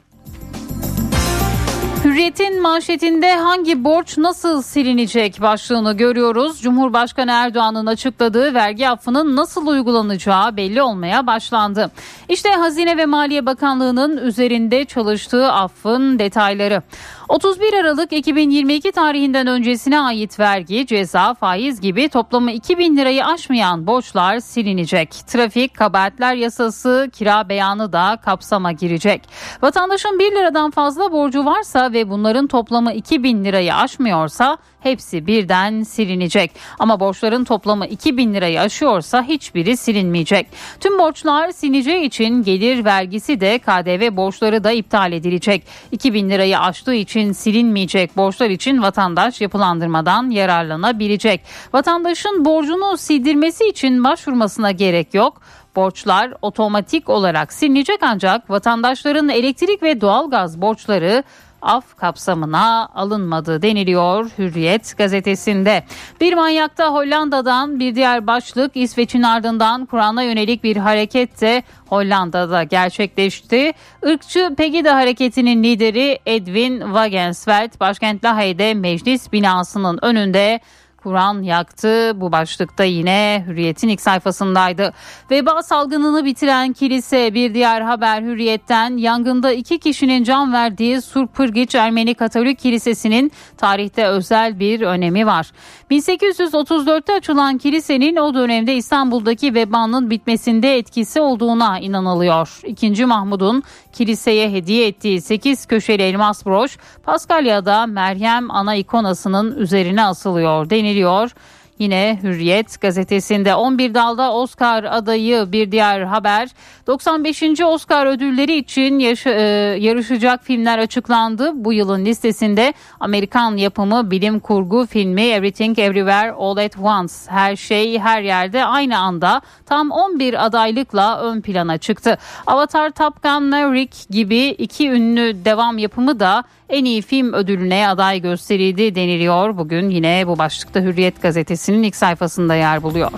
[2.10, 6.62] Hürriyet'in manşetinde hangi borç nasıl silinecek başlığını görüyoruz.
[6.62, 11.92] Cumhurbaşkanı Erdoğan'ın açıkladığı vergi affının nasıl uygulanacağı belli olmaya başlandı.
[12.30, 16.82] İşte Hazine ve Maliye Bakanlığı'nın üzerinde çalıştığı affın detayları.
[17.30, 24.40] 31 Aralık 2022 tarihinden öncesine ait vergi, ceza, faiz gibi toplamı 2000 lirayı aşmayan borçlar
[24.40, 25.12] silinecek.
[25.12, 29.22] Trafik, kabahatler yasası, kira beyanı da kapsama girecek.
[29.62, 36.52] Vatandaşın 1 liradan fazla borcu varsa ve bunların toplamı 2000 lirayı aşmıyorsa hepsi birden silinecek.
[36.80, 40.48] Ama borçların toplamı 2000 lirayı aşıyorsa hiçbiri silinmeyecek.
[40.80, 45.64] Tüm borçlar silineceği için gelir vergisi de KDV borçları da iptal edilecek.
[45.92, 51.42] 2000 lirayı aştığı için silinmeyecek borçlar için vatandaş yapılandırmadan yararlanabilecek.
[51.74, 55.42] Vatandaşın borcunu sildirmesi için başvurmasına gerek yok.
[55.76, 61.24] Borçlar otomatik olarak silinecek ancak vatandaşların elektrik ve doğalgaz borçları
[61.62, 65.84] af kapsamına alınmadı deniliyor Hürriyet gazetesinde.
[66.22, 73.74] Bir manyakta Hollanda'dan bir diğer başlık İsveç'in ardından Kur'an'a yönelik bir hareket de Hollanda'da gerçekleşti.
[74.04, 80.60] Irkçı Pegida hareketinin lideri Edwin Wagensveld başkent Lahey'de meclis binasının önünde
[81.04, 82.12] Kur'an yaktı.
[82.22, 84.94] Bu başlıkta yine Hürriyet'in ilk sayfasındaydı.
[85.32, 92.14] Veba salgınını bitiren kilise bir diğer haber Hürriyet'ten yangında iki kişinin can verdiği Surpırgiç Ermeni
[92.14, 95.52] Katolik Kilisesi'nin tarihte özel bir önemi var.
[95.92, 102.60] 1834'te açılan kilisenin o dönemde İstanbul'daki vebanın bitmesinde etkisi olduğuna inanılıyor.
[102.64, 110.70] İkinci Mahmud'un kiliseye hediye ettiği 8 köşeli elmas broş Paskalya'da Meryem ana ikonasının üzerine asılıyor
[110.90, 111.32] deniliyor.
[111.80, 116.50] Yine Hürriyet gazetesinde 11 dalda Oscar adayı bir diğer haber.
[116.88, 117.44] 95.
[117.62, 119.42] Oscar ödülleri için yaşa, e,
[119.80, 121.52] yarışacak filmler açıklandı.
[121.56, 128.00] Bu yılın listesinde Amerikan yapımı bilim kurgu filmi Everything Everywhere All at Once her şey
[128.00, 132.18] her yerde aynı anda tam 11 adaylıkla ön plana çıktı.
[132.48, 138.22] Avatar Top Gun Maverick gibi iki ünlü devam yapımı da en iyi film ödülüne aday
[138.22, 139.58] gösterildi deniliyor.
[139.58, 143.12] Bugün yine bu başlıkta Hürriyet gazetesinin ilk sayfasında yer buluyor.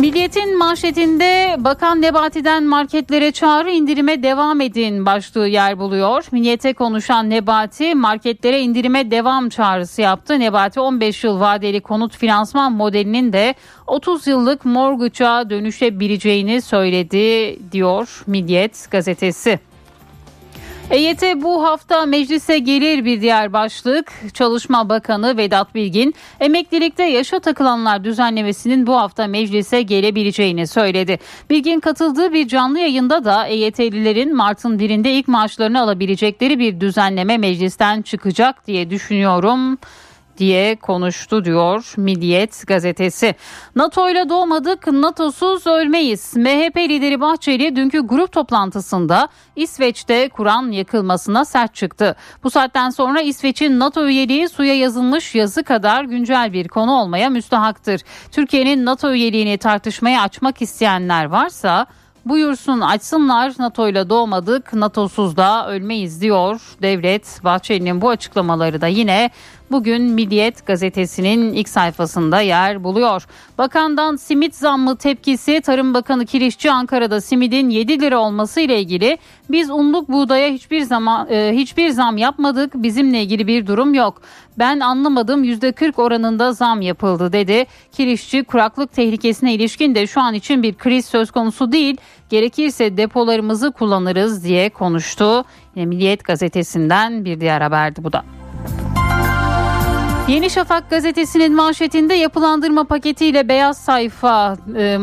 [0.00, 6.24] Milliyetin manşetinde Bakan Nebati'den marketlere çağrı indirime devam edin başlığı yer buluyor.
[6.32, 10.40] Milliyete konuşan Nebati marketlere indirime devam çağrısı yaptı.
[10.40, 13.54] Nebati 15 yıl vadeli konut finansman modelinin de
[13.86, 19.69] 30 yıllık morguça dönüşebileceğini söyledi diyor Milliyet gazetesi.
[20.90, 24.12] EYT bu hafta meclise gelir bir diğer başlık.
[24.34, 31.18] Çalışma Bakanı Vedat Bilgin emeklilikte yaşa takılanlar düzenlemesinin bu hafta meclise gelebileceğini söyledi.
[31.50, 38.02] Bilgin katıldığı bir canlı yayında da EYT'lilerin Mart'ın birinde ilk maaşlarını alabilecekleri bir düzenleme meclisten
[38.02, 39.78] çıkacak diye düşünüyorum
[40.40, 43.34] diye konuştu diyor Milliyet gazetesi.
[43.76, 46.36] NATO ile doğmadık, NATO'suz ölmeyiz.
[46.36, 52.16] MHP lideri Bahçeli dünkü grup toplantısında İsveç'te Kur'an yakılmasına sert çıktı.
[52.44, 58.00] Bu saatten sonra İsveç'in NATO üyeliği suya yazılmış yazı kadar güncel bir konu olmaya müstahaktır.
[58.32, 61.86] Türkiye'nin NATO üyeliğini tartışmaya açmak isteyenler varsa
[62.24, 69.30] buyursun açsınlar NATO ile doğmadık NATO'suz da ölmeyiz diyor devlet Bahçeli'nin bu açıklamaları da yine
[69.70, 73.26] bugün Milliyet gazetesinin ilk sayfasında yer buluyor.
[73.58, 79.18] Bakandan simit zammı tepkisi Tarım Bakanı Kirişçi Ankara'da simidin 7 lira olması ile ilgili
[79.50, 82.74] biz unluk buğdaya hiçbir zaman e, hiçbir zam yapmadık.
[82.74, 84.22] Bizimle ilgili bir durum yok.
[84.58, 87.66] Ben anlamadım %40 oranında zam yapıldı dedi.
[87.92, 91.96] Kirişçi kuraklık tehlikesine ilişkin de şu an için bir kriz söz konusu değil.
[92.30, 95.44] Gerekirse depolarımızı kullanırız diye konuştu.
[95.76, 98.39] Yine Milliyet gazetesinden bir diğer haberdi bu da.
[100.30, 104.98] Yeni Şafak gazetesinin manşetinde yapılandırma paketiyle beyaz sayfa e,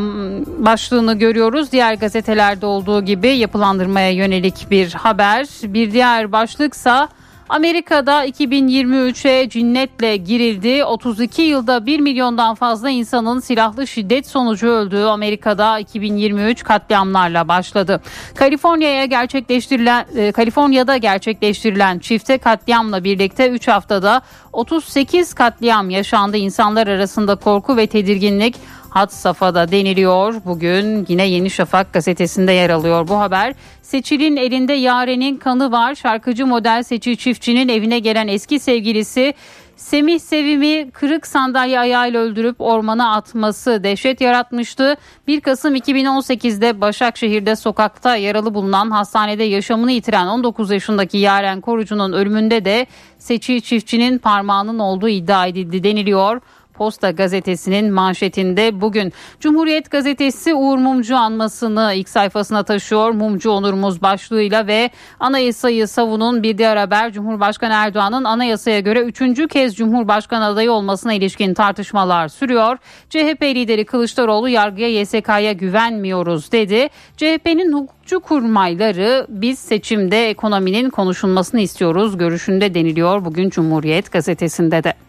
[0.58, 1.72] başlığını görüyoruz.
[1.72, 5.46] Diğer gazetelerde olduğu gibi yapılandırmaya yönelik bir haber.
[5.62, 7.08] Bir diğer başlıksa
[7.48, 10.84] Amerika'da 2023'e cinnetle girildi.
[10.84, 18.00] 32 yılda 1 milyondan fazla insanın silahlı şiddet sonucu öldüğü Amerika'da 2023 katliamlarla başladı.
[18.34, 24.22] Kaliforniya'ya gerçekleştirilen e, Kaliforniya'da gerçekleştirilen çifte katliamla birlikte 3 haftada
[24.52, 26.36] 38 katliam yaşandı.
[26.36, 28.54] İnsanlar arasında korku ve tedirginlik
[28.90, 30.34] had safhada deniliyor.
[30.44, 33.54] Bugün yine Yeni Şafak gazetesinde yer alıyor bu haber.
[33.82, 35.94] Seçil'in elinde Yaren'in kanı var.
[35.94, 39.34] Şarkıcı model Seçil Çiftçi'nin evine gelen eski sevgilisi
[39.78, 44.96] Semih Sevim'i kırık sandalye ayağıyla öldürüp ormana atması dehşet yaratmıştı.
[45.26, 52.64] 1 Kasım 2018'de Başakşehir'de sokakta yaralı bulunan hastanede yaşamını yitiren 19 yaşındaki Yaren Korucu'nun ölümünde
[52.64, 52.86] de
[53.18, 56.40] Seçil Çiftçi'nin parmağının olduğu iddia edildi deniliyor.
[56.78, 63.10] Posta gazetesinin manşetinde bugün Cumhuriyet gazetesi Uğur Mumcu anmasını ilk sayfasına taşıyor.
[63.10, 69.76] Mumcu onurumuz başlığıyla ve anayasayı savunun bir diğer haber Cumhurbaşkanı Erdoğan'ın anayasaya göre üçüncü kez
[69.76, 72.78] Cumhurbaşkanı adayı olmasına ilişkin tartışmalar sürüyor.
[73.10, 76.88] CHP lideri Kılıçdaroğlu yargıya YSK'ya güvenmiyoruz dedi.
[77.16, 85.07] CHP'nin hukukçu kurmayları biz seçimde ekonominin konuşulmasını istiyoruz görüşünde deniliyor bugün Cumhuriyet gazetesinde de.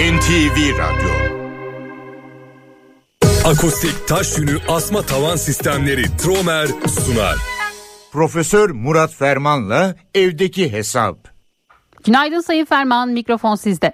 [0.00, 1.12] NTV Radyo
[3.50, 7.36] Akustik taş yünü asma tavan sistemleri Tromer sunar.
[8.12, 11.16] Profesör Murat Ferman'la evdeki hesap.
[12.06, 13.92] Günaydın Sayın Ferman, mikrofon sizde.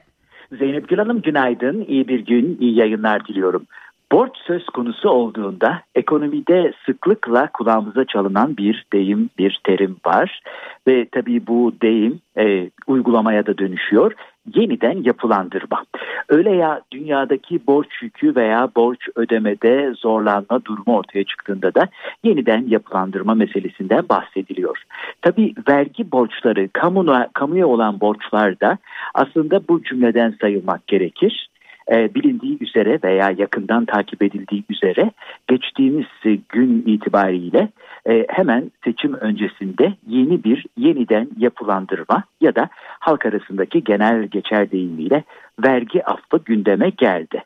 [0.52, 3.66] Zeynep Gül Hanım günaydın, iyi bir gün, iyi yayınlar diliyorum.
[4.12, 10.40] Borç söz konusu olduğunda ekonomide sıklıkla kulağımıza çalınan bir deyim, bir terim var.
[10.88, 14.12] Ve tabii bu deyim e, uygulamaya da dönüşüyor
[14.54, 15.84] yeniden yapılandırma.
[16.28, 21.88] Öyle ya dünyadaki borç yükü veya borç ödemede zorlanma durumu ortaya çıktığında da
[22.24, 24.82] yeniden yapılandırma meselesinden bahsediliyor.
[25.22, 28.78] Tabi vergi borçları, kamuna, kamuya olan borçlar da
[29.14, 31.48] aslında bu cümleden sayılmak gerekir
[31.90, 35.10] e, bilindiği üzere veya yakından takip edildiği üzere
[35.48, 36.06] geçtiğimiz
[36.48, 37.68] gün itibariyle
[38.08, 45.24] e, hemen seçim öncesinde yeni bir yeniden yapılandırma ya da halk arasındaki genel geçer deyimiyle
[45.64, 47.42] vergi affı gündeme geldi.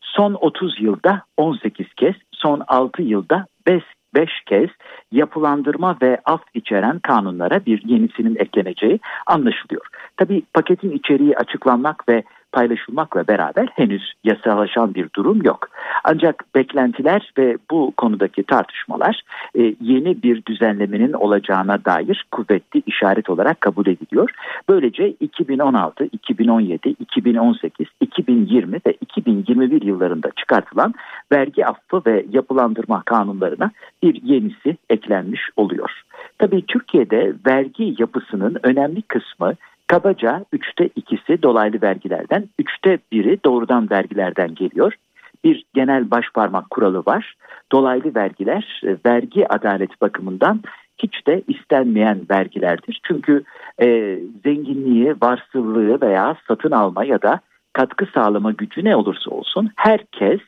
[0.00, 3.82] Son 30 yılda 18 kez, son 6 yılda 5
[4.14, 4.68] 5 kez
[5.12, 9.86] yapılandırma ve af içeren kanunlara bir yenisinin ekleneceği anlaşılıyor.
[10.16, 12.22] Tabii paketin içeriği açıklanmak ve
[12.54, 15.68] paylaşılmakla beraber henüz yasalaşan bir durum yok.
[16.04, 19.22] Ancak beklentiler ve bu konudaki tartışmalar
[19.58, 24.30] e, yeni bir düzenlemenin olacağına dair kuvvetli işaret olarak kabul ediliyor.
[24.68, 30.94] Böylece 2016, 2017, 2018, 2020 ve 2021 yıllarında çıkartılan
[31.32, 33.70] vergi affı ve yapılandırma kanunlarına
[34.02, 35.90] bir yenisi eklenmiş oluyor.
[36.38, 39.54] Tabii Türkiye'de vergi yapısının önemli kısmı
[39.94, 44.94] kabaca üçte ikisi dolaylı vergilerden, üçte biri doğrudan vergilerden geliyor.
[45.44, 47.34] Bir genel başparmak kuralı var.
[47.72, 50.60] Dolaylı vergiler e, vergi adalet bakımından
[50.98, 53.00] hiç de istenmeyen vergilerdir.
[53.04, 53.44] Çünkü
[53.82, 57.40] e, zenginliği, varsıllığı veya satın alma ya da
[57.72, 60.40] katkı sağlama gücü ne olursa olsun herkes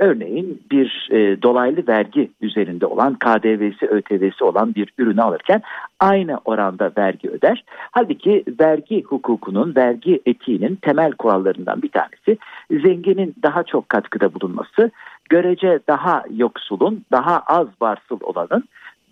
[0.00, 5.62] Örneğin bir e, dolaylı vergi üzerinde olan KDV'si, ÖTV'si olan bir ürünü alırken
[6.00, 7.64] aynı oranda vergi öder.
[7.90, 12.38] Halbuki vergi hukukunun, vergi etiğinin temel kurallarından bir tanesi
[12.70, 14.90] zenginin daha çok katkıda bulunması,
[15.28, 18.64] görece daha yoksulun, daha az varsıl olanın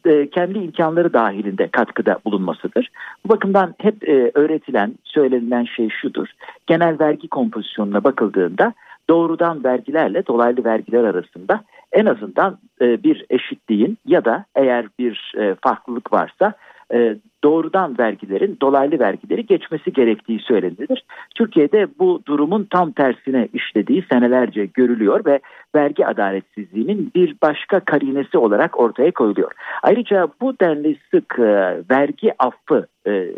[0.05, 2.91] e, kendi imkanları dahilinde katkıda bulunmasıdır.
[3.25, 6.29] Bu bakımdan hep e, öğretilen, söylenilen şey şudur.
[6.67, 8.73] Genel vergi kompozisyonuna bakıldığında
[9.11, 15.55] doğrudan vergilerle dolaylı vergiler arasında en azından e, bir eşitliğin ya da eğer bir e,
[15.63, 16.53] farklılık varsa
[16.93, 21.05] e, doğrudan vergilerin dolaylı vergileri geçmesi gerektiği söylenilir.
[21.35, 25.41] Türkiye'de bu durumun tam tersine işlediği senelerce görülüyor ve
[25.75, 29.53] vergi adaletsizliğinin bir başka karinesi olarak ortaya koyuluyor.
[29.83, 33.29] Ayrıca bu denli sık e, vergi affı e,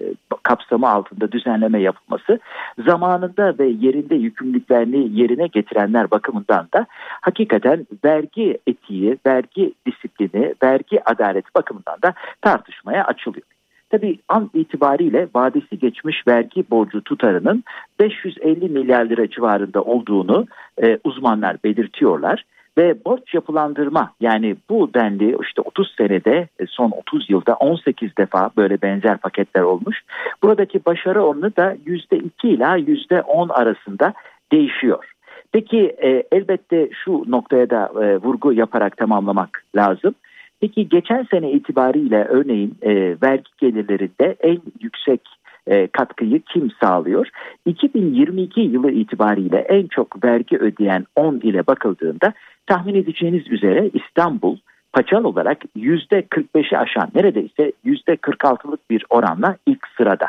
[0.42, 2.38] kapsamı altında düzenleme yapılması
[2.86, 6.86] zamanında ve yerinde yükümlülüklerini yerine getirenler bakımından da
[7.20, 13.60] hakikaten vergi etiği, vergi disiplini, vergi adaleti bakımından da tartışmaya açılıyor.
[13.91, 17.64] Tabii an itibariyle vadesi geçmiş vergi borcu tutarının
[18.01, 20.47] 550 milyar lira civarında olduğunu
[20.82, 22.45] e, uzmanlar belirtiyorlar
[22.78, 28.51] ve borç yapılandırma yani bu denli işte 30 senede e, son 30 yılda 18 defa
[28.57, 30.03] böyle benzer paketler olmuş.
[30.43, 34.12] Buradaki başarı oranı da %2 ila %10 arasında
[34.53, 35.12] değişiyor.
[35.53, 40.14] Peki e, elbette şu noktaya da e, vurgu yaparak tamamlamak lazım.
[40.61, 45.21] Peki geçen sene itibariyle örneğin e, vergi gelirlerinde en yüksek
[45.67, 47.29] e, katkıyı kim sağlıyor?
[47.67, 52.33] 2022 yılı itibariyle en çok vergi ödeyen 10 ile bakıldığında
[52.67, 54.57] tahmin edeceğiniz üzere İstanbul
[54.93, 60.29] paçal olarak %45'i aşan neredeyse %46'lık bir oranla ilk sırada.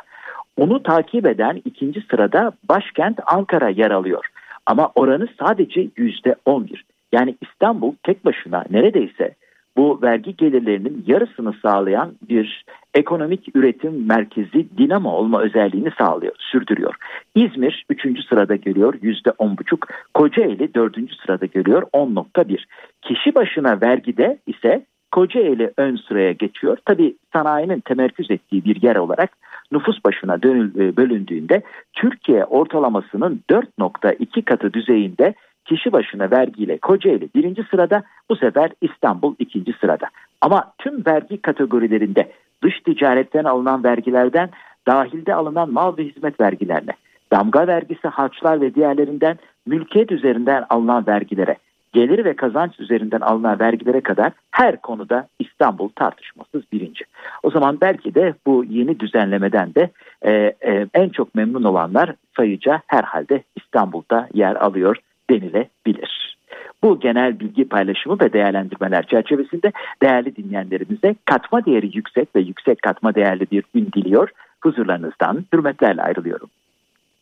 [0.58, 4.26] Onu takip eden ikinci sırada başkent Ankara yer alıyor.
[4.66, 6.82] Ama oranı sadece %11.
[7.12, 9.36] Yani İstanbul tek başına neredeyse
[9.78, 16.96] bu vergi gelirlerinin yarısını sağlayan bir ekonomik üretim merkezi dinamo olma özelliğini sağlıyor, sürdürüyor.
[17.36, 18.26] İzmir 3.
[18.30, 19.78] sırada geliyor %10,5,
[20.14, 20.98] Kocaeli 4.
[21.26, 22.66] sırada geliyor 10,1.
[23.02, 26.78] Kişi başına vergide ise Kocaeli ön sıraya geçiyor.
[26.86, 29.32] Tabi sanayinin temerküz ettiği bir yer olarak
[29.72, 31.62] nüfus başına e, bölündüğünde
[31.94, 35.34] Türkiye ortalamasının 4.2 katı düzeyinde
[35.66, 40.08] kişi başına vergiyle Kocaeli birinci sırada bu sefer İstanbul ikinci sırada.
[40.42, 42.32] Ama tüm vergi kategorilerinde
[42.64, 44.50] dış ticaretten alınan vergilerden
[44.88, 46.92] dahilde alınan mal ve hizmet vergilerine,
[47.34, 51.56] damga vergisi, harçlar ve diğerlerinden mülkiyet üzerinden alınan vergilere,
[51.94, 57.06] gelir ve kazanç üzerinden alınan vergilere kadar her konuda İstanbul tartışmasız birinci.
[57.44, 59.92] O zaman belki de bu yeni düzenlemeden de
[60.22, 60.32] e,
[60.66, 64.98] e, en çok memnun olanlar sayıca herhalde İstanbul'da yer alıyor
[65.32, 66.38] denilebilir.
[66.84, 69.72] Bu genel bilgi paylaşımı ve değerlendirmeler çerçevesinde
[70.04, 74.30] değerli dinleyenlerimize katma değeri yüksek ve yüksek katma değerli bir gün diliyor.
[74.64, 76.50] Huzurlarınızdan hürmetlerle ayrılıyorum.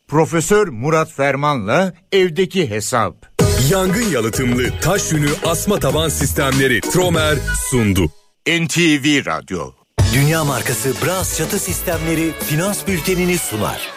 [0.08, 3.14] Profesör Murat Ferman'la evdeki hesap.
[3.72, 7.34] Yangın yalıtımlı taş yünü asma taban sistemleri Tromer
[7.70, 8.00] sundu.
[8.46, 9.60] NTV Radyo
[10.14, 13.90] Dünya markası Bras çatı sistemleri finans bültenini sunar.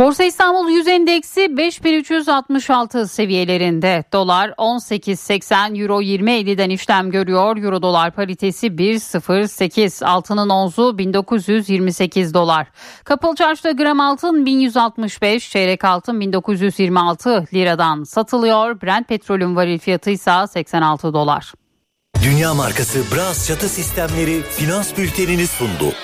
[0.00, 4.04] Borsa İstanbul Yüz Endeksi 5366 seviyelerinde.
[4.12, 7.56] Dolar 18.80, Euro 20.50'den işlem görüyor.
[7.56, 10.04] Euro dolar paritesi 1.08.
[10.04, 12.66] Altının onzu 1928 dolar.
[13.04, 18.80] Kapalı çarşıda gram altın 1165, çeyrek altın 1926 liradan satılıyor.
[18.80, 21.52] Brent petrolün varil fiyatı ise 86 dolar.
[22.22, 25.94] Dünya markası Bras çatı sistemleri finans bültenini sundu.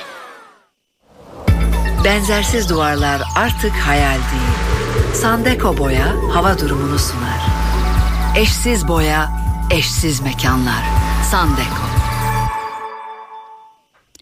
[2.07, 5.15] Benzersiz duvarlar artık hayal değil.
[5.15, 7.47] Sandeko Boya hava durumunu sunar.
[8.39, 9.29] Eşsiz boya,
[9.71, 10.83] eşsiz mekanlar.
[11.31, 11.87] Sandeko.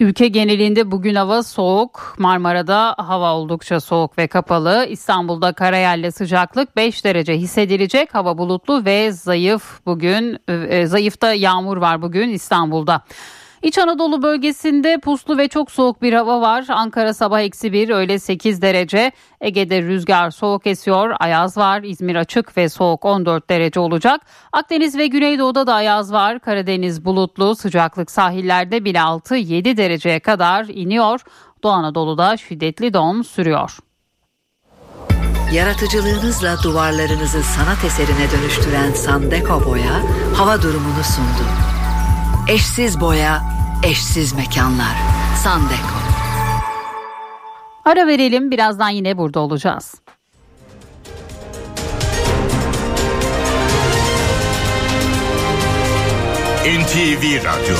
[0.00, 2.14] Ülke genelinde bugün hava soğuk.
[2.18, 4.86] Marmara'da hava oldukça soğuk ve kapalı.
[4.90, 8.14] İstanbul'da karayelle sıcaklık 5 derece hissedilecek.
[8.14, 10.38] Hava bulutlu ve zayıf bugün.
[10.48, 13.04] E, zayıfta yağmur var bugün İstanbul'da.
[13.64, 16.64] İç Anadolu bölgesinde puslu ve çok soğuk bir hava var.
[16.68, 19.12] Ankara sabah eksi 1 öğle 8 derece.
[19.40, 21.16] Ege'de rüzgar soğuk esiyor.
[21.20, 21.82] Ayaz var.
[21.82, 24.20] İzmir açık ve soğuk 14 derece olacak.
[24.52, 26.40] Akdeniz ve Güneydoğu'da da ayaz var.
[26.40, 31.20] Karadeniz bulutlu sıcaklık sahillerde bile 6-7 dereceye kadar iniyor.
[31.62, 33.78] Doğu Anadolu'da şiddetli don sürüyor.
[35.52, 40.02] Yaratıcılığınızla duvarlarınızı sanat eserine dönüştüren Sandeko Boya
[40.36, 41.73] hava durumunu sundu.
[42.48, 43.42] Eşsiz boya,
[43.82, 44.96] eşsiz mekanlar.
[45.42, 45.98] Sandeko.
[47.84, 49.94] Ara verelim birazdan yine burada olacağız.
[56.64, 57.76] NTV Radyo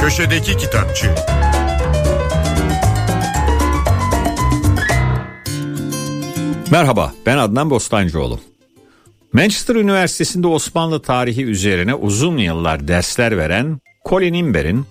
[0.00, 1.14] Köşedeki Kitapçı
[6.70, 8.40] Merhaba, ben Adnan Bostancıoğlu.
[9.32, 14.86] Manchester Üniversitesi'nde Osmanlı tarihi üzerine uzun yıllar dersler veren Colin Imber'in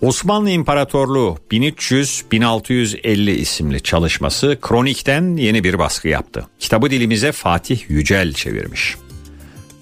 [0.00, 6.46] Osmanlı İmparatorluğu 1300-1650 isimli çalışması Kronik'ten yeni bir baskı yaptı.
[6.58, 8.96] Kitabı dilimize Fatih Yücel çevirmiş.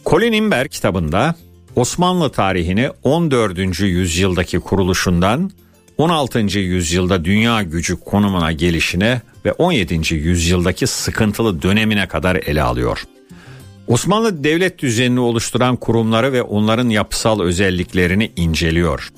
[0.07, 1.35] Colin Imber kitabında
[1.76, 3.81] Osmanlı tarihini 14.
[3.81, 5.51] yüzyıldaki kuruluşundan
[5.99, 6.59] 16.
[6.59, 10.14] yüzyılda dünya gücü konumuna gelişine ve 17.
[10.14, 13.05] yüzyıldaki sıkıntılı dönemine kadar ele alıyor.
[13.86, 19.09] Osmanlı devlet düzenini oluşturan kurumları ve onların yapısal özelliklerini inceliyor.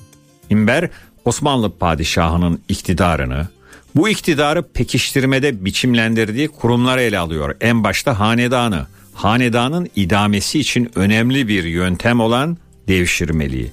[0.49, 0.89] İmber
[1.25, 3.47] Osmanlı padişahının iktidarını,
[3.95, 7.55] bu iktidarı pekiştirmede biçimlendirdiği kurumları ele alıyor.
[7.61, 12.57] En başta hanedanı, hanedanın idamesi için önemli bir yöntem olan
[12.87, 13.71] devşirmeliği.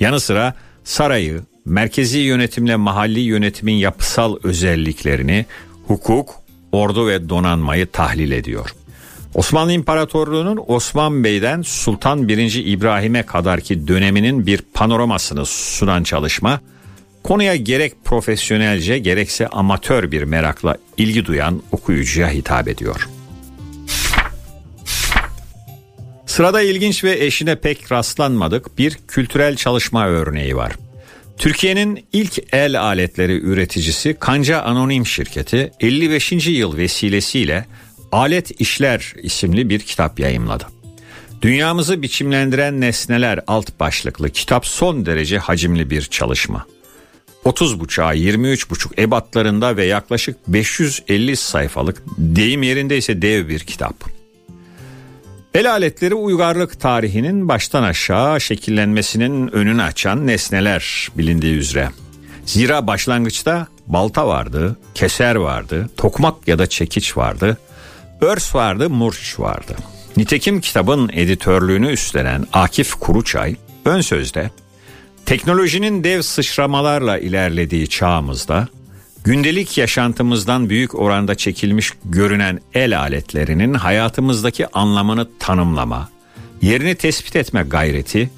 [0.00, 5.46] Yanı sıra sarayı, merkezi yönetimle mahalli yönetimin yapısal özelliklerini,
[5.88, 6.34] hukuk,
[6.72, 8.74] ordu ve donanmayı tahlil ediyor.
[9.34, 12.54] Osmanlı İmparatorluğu'nun Osman Bey'den Sultan 1.
[12.66, 16.60] İbrahim'e kadarki döneminin bir panoramasını sunan çalışma,
[17.24, 23.08] konuya gerek profesyonelce gerekse amatör bir merakla ilgi duyan okuyucuya hitap ediyor.
[26.26, 30.72] Sırada ilginç ve eşine pek rastlanmadık bir kültürel çalışma örneği var.
[31.38, 36.32] Türkiye'nin ilk el aletleri üreticisi Kanca Anonim Şirketi 55.
[36.32, 37.66] yıl vesilesiyle
[38.12, 40.66] Alet İşler isimli bir kitap yayımladı.
[41.42, 46.66] Dünyamızı biçimlendiren nesneler alt başlıklı kitap son derece hacimli bir çalışma.
[47.44, 54.17] 30 buçuğa 23 buçuk ebatlarında ve yaklaşık 550 sayfalık deyim yerinde ise dev bir kitap.
[55.58, 61.90] El aletleri uygarlık tarihinin baştan aşağı şekillenmesinin önünü açan nesneler bilindiği üzere.
[62.46, 67.58] Zira başlangıçta balta vardı, keser vardı, tokmak ya da çekiç vardı,
[68.20, 69.76] örs vardı, murç vardı.
[70.16, 74.50] Nitekim kitabın editörlüğünü üstlenen Akif Kuruçay ön sözde
[75.26, 78.68] teknolojinin dev sıçramalarla ilerlediği çağımızda
[79.28, 86.08] gündelik yaşantımızdan büyük oranda çekilmiş görünen el aletlerinin hayatımızdaki anlamını tanımlama,
[86.62, 88.30] yerini tespit etme gayreti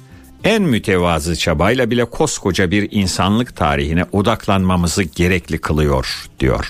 [0.43, 6.69] en mütevazı çabayla bile koskoca bir insanlık tarihine odaklanmamızı gerekli kılıyor diyor.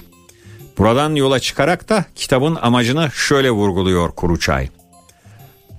[0.78, 4.70] Buradan yola çıkarak da kitabın amacını şöyle vurguluyor Kuruçay.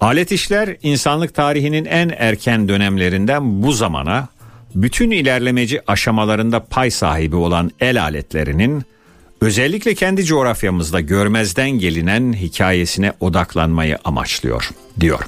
[0.01, 4.29] Alet işler insanlık tarihinin en erken dönemlerinden bu zamana
[4.75, 8.83] bütün ilerlemeci aşamalarında pay sahibi olan el aletlerinin
[9.41, 14.71] özellikle kendi coğrafyamızda görmezden gelinen hikayesine odaklanmayı amaçlıyor
[15.01, 15.21] diyor.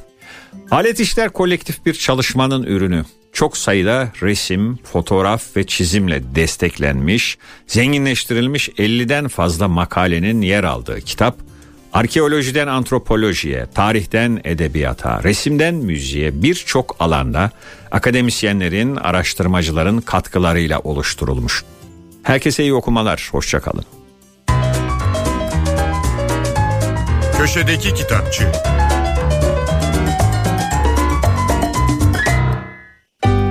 [0.70, 3.04] Alet işler kolektif bir çalışmanın ürünü.
[3.32, 11.36] Çok sayıda resim, fotoğraf ve çizimle desteklenmiş, zenginleştirilmiş 50'den fazla makalenin yer aldığı kitap
[11.94, 17.50] Arkeolojiden antropolojiye, tarihten edebiyata, resimden müziğe birçok alanda
[17.90, 21.64] akademisyenlerin, araştırmacıların katkılarıyla oluşturulmuş.
[22.22, 23.84] Herkese iyi okumalar, hoşçakalın.
[27.38, 28.52] Köşedeki Kitapçı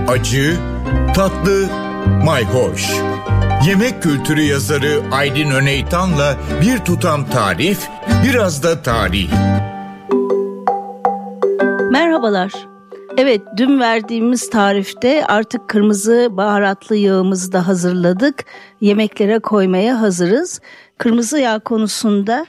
[0.08, 0.58] Acı,
[1.16, 1.70] tatlı,
[2.24, 2.90] mayhoş.
[3.68, 7.80] Yemek kültürü yazarı Aydın Öneytan'la bir tutam tarif,
[8.24, 9.30] biraz da tarih.
[11.92, 12.54] Merhabalar.
[13.18, 18.46] Evet dün verdiğimiz tarifte artık kırmızı baharatlı yağımızı da hazırladık.
[18.82, 20.62] Yemeklere koymaya hazırız.
[20.98, 22.46] Kırmızı yağ konusunda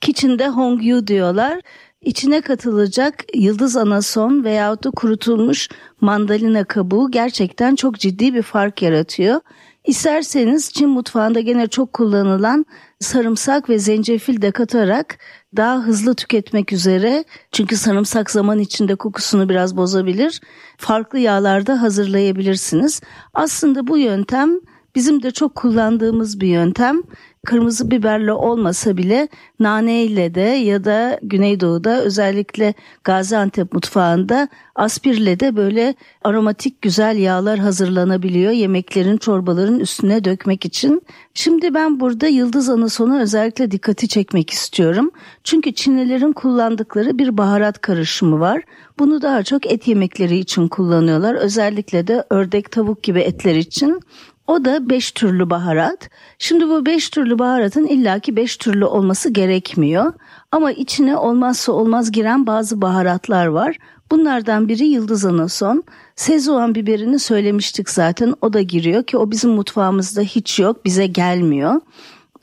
[0.00, 1.60] kitchen'de hongyu diyorlar.
[2.00, 5.68] İçine katılacak yıldız anason veyahut da kurutulmuş
[6.00, 9.40] mandalina kabuğu gerçekten çok ciddi bir fark yaratıyor.
[9.84, 12.66] İsterseniz Çin mutfağında gene çok kullanılan
[13.00, 15.18] sarımsak ve zencefil de katarak
[15.56, 20.40] daha hızlı tüketmek üzere çünkü sarımsak zaman içinde kokusunu biraz bozabilir.
[20.78, 23.00] Farklı yağlarda hazırlayabilirsiniz.
[23.34, 24.60] Aslında bu yöntem
[24.94, 27.02] bizim de çok kullandığımız bir yöntem
[27.44, 29.28] kırmızı biberle olmasa bile
[29.60, 32.74] naneyle de ya da Güneydoğu'da özellikle
[33.04, 41.02] Gaziantep mutfağında aspirle de böyle aromatik güzel yağlar hazırlanabiliyor yemeklerin çorbaların üstüne dökmek için.
[41.34, 45.10] Şimdi ben burada yıldız anasona özellikle dikkati çekmek istiyorum.
[45.44, 48.62] Çünkü Çinlilerin kullandıkları bir baharat karışımı var.
[48.98, 51.34] Bunu daha çok et yemekleri için kullanıyorlar.
[51.34, 54.00] Özellikle de ördek tavuk gibi etler için.
[54.46, 56.10] O da beş türlü baharat.
[56.38, 60.12] Şimdi bu beş türlü baharatın illaki beş türlü olması gerekmiyor.
[60.52, 63.76] Ama içine olmazsa olmaz giren bazı baharatlar var.
[64.10, 65.84] Bunlardan biri yıldız anason.
[66.16, 71.80] Sezuan biberini söylemiştik zaten o da giriyor ki o bizim mutfağımızda hiç yok bize gelmiyor.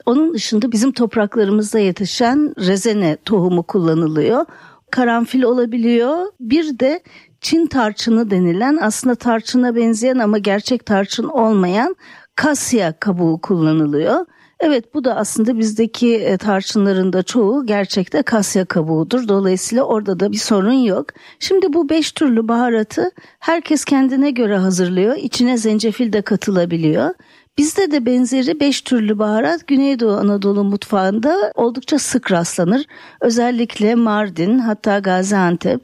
[0.06, 4.44] Onun dışında bizim topraklarımızda yetişen rezene tohumu kullanılıyor.
[4.90, 6.26] Karanfil olabiliyor.
[6.40, 7.02] Bir de
[7.42, 11.96] Çin tarçını denilen aslında tarçına benzeyen ama gerçek tarçın olmayan
[12.36, 14.26] kasya kabuğu kullanılıyor.
[14.60, 19.28] Evet bu da aslında bizdeki e, tarçınların da çoğu gerçekte kasya kabuğudur.
[19.28, 21.06] Dolayısıyla orada da bir sorun yok.
[21.38, 25.16] Şimdi bu beş türlü baharatı herkes kendine göre hazırlıyor.
[25.16, 27.14] İçine zencefil de katılabiliyor.
[27.58, 32.84] Bizde de benzeri beş türlü baharat Güneydoğu Anadolu mutfağında oldukça sık rastlanır.
[33.20, 35.80] Özellikle Mardin hatta Gaziantep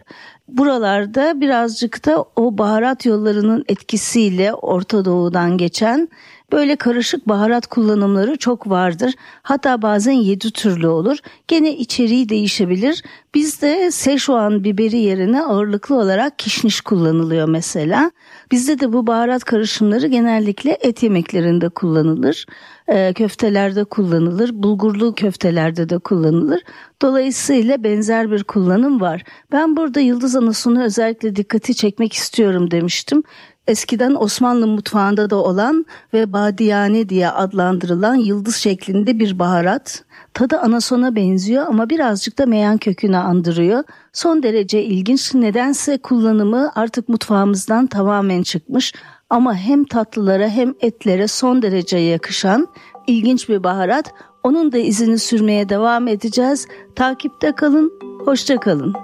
[0.49, 6.09] buralarda birazcık da o baharat yollarının etkisiyle Orta Doğu'dan geçen
[6.53, 9.15] böyle karışık baharat kullanımları çok vardır.
[9.43, 11.19] Hatta bazen yedi türlü olur.
[11.49, 13.03] Gene içeriği değişebilir.
[13.35, 18.11] Bizde Szechuan biberi yerine ağırlıklı olarak kişniş kullanılıyor mesela.
[18.53, 22.47] Bizde de bu baharat karışımları genellikle et yemeklerinde kullanılır.
[22.89, 24.51] E, köftelerde kullanılır.
[24.53, 26.63] Bulgurlu köftelerde de kullanılır.
[27.03, 29.25] Dolayısıyla benzer bir kullanım var.
[29.53, 33.23] Ben burada yıldız anasını özellikle dikkati çekmek istiyorum demiştim
[33.69, 40.05] eskiden Osmanlı mutfağında da olan ve badiyane diye adlandırılan yıldız şeklinde bir baharat.
[40.35, 43.85] Tadı anasona benziyor ama birazcık da meyan kökünü andırıyor.
[44.13, 45.35] Son derece ilginç.
[45.35, 48.93] Nedense kullanımı artık mutfağımızdan tamamen çıkmış
[49.31, 52.69] ama hem tatlılara hem etlere son derece yakışan
[53.07, 54.13] ilginç bir baharat.
[54.43, 56.67] Onun da izini sürmeye devam edeceğiz.
[56.97, 57.93] Takipte kalın,
[58.25, 58.95] hoşça kalın.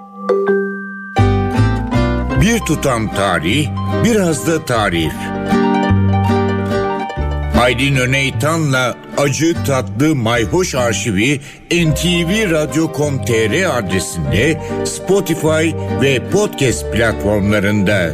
[2.41, 3.69] Bir tutam tarih,
[4.03, 5.13] biraz da tarif.
[7.61, 15.71] Aydın Öneytan'la Acı Tatlı Mayhoş Arşivi ntvradio.com.tr adresinde Spotify
[16.01, 18.11] ve podcast platformlarında.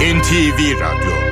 [0.00, 1.23] NTV Radyo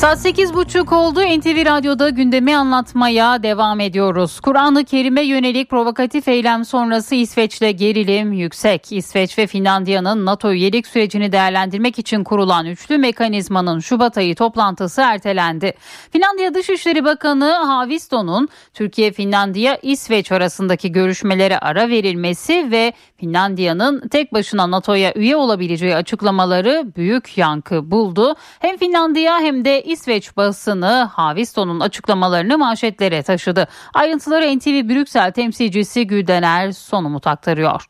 [0.00, 1.20] Saat 8.30 oldu.
[1.20, 4.40] NTV Radyo'da gündemi anlatmaya devam ediyoruz.
[4.40, 8.92] Kur'an-ı Kerim'e yönelik provokatif eylem sonrası İsveç'te gerilim yüksek.
[8.92, 15.72] İsveç ve Finlandiya'nın NATO üyelik sürecini değerlendirmek için kurulan üçlü mekanizmanın Şubat ayı toplantısı ertelendi.
[16.12, 24.70] Finlandiya Dışişleri Bakanı Havisto'nun Türkiye, Finlandiya, İsveç arasındaki görüşmelere ara verilmesi ve Finlandiya'nın tek başına
[24.70, 28.34] NATO'ya üye olabileceği açıklamaları büyük yankı buldu.
[28.58, 33.68] Hem Finlandiya hem de İsveç basını Havisto'nun açıklamalarını manşetlere taşıdı.
[33.94, 37.86] Ayrıntıları NTV Brüksel temsilcisi Güldener Sonumut aktarıyor.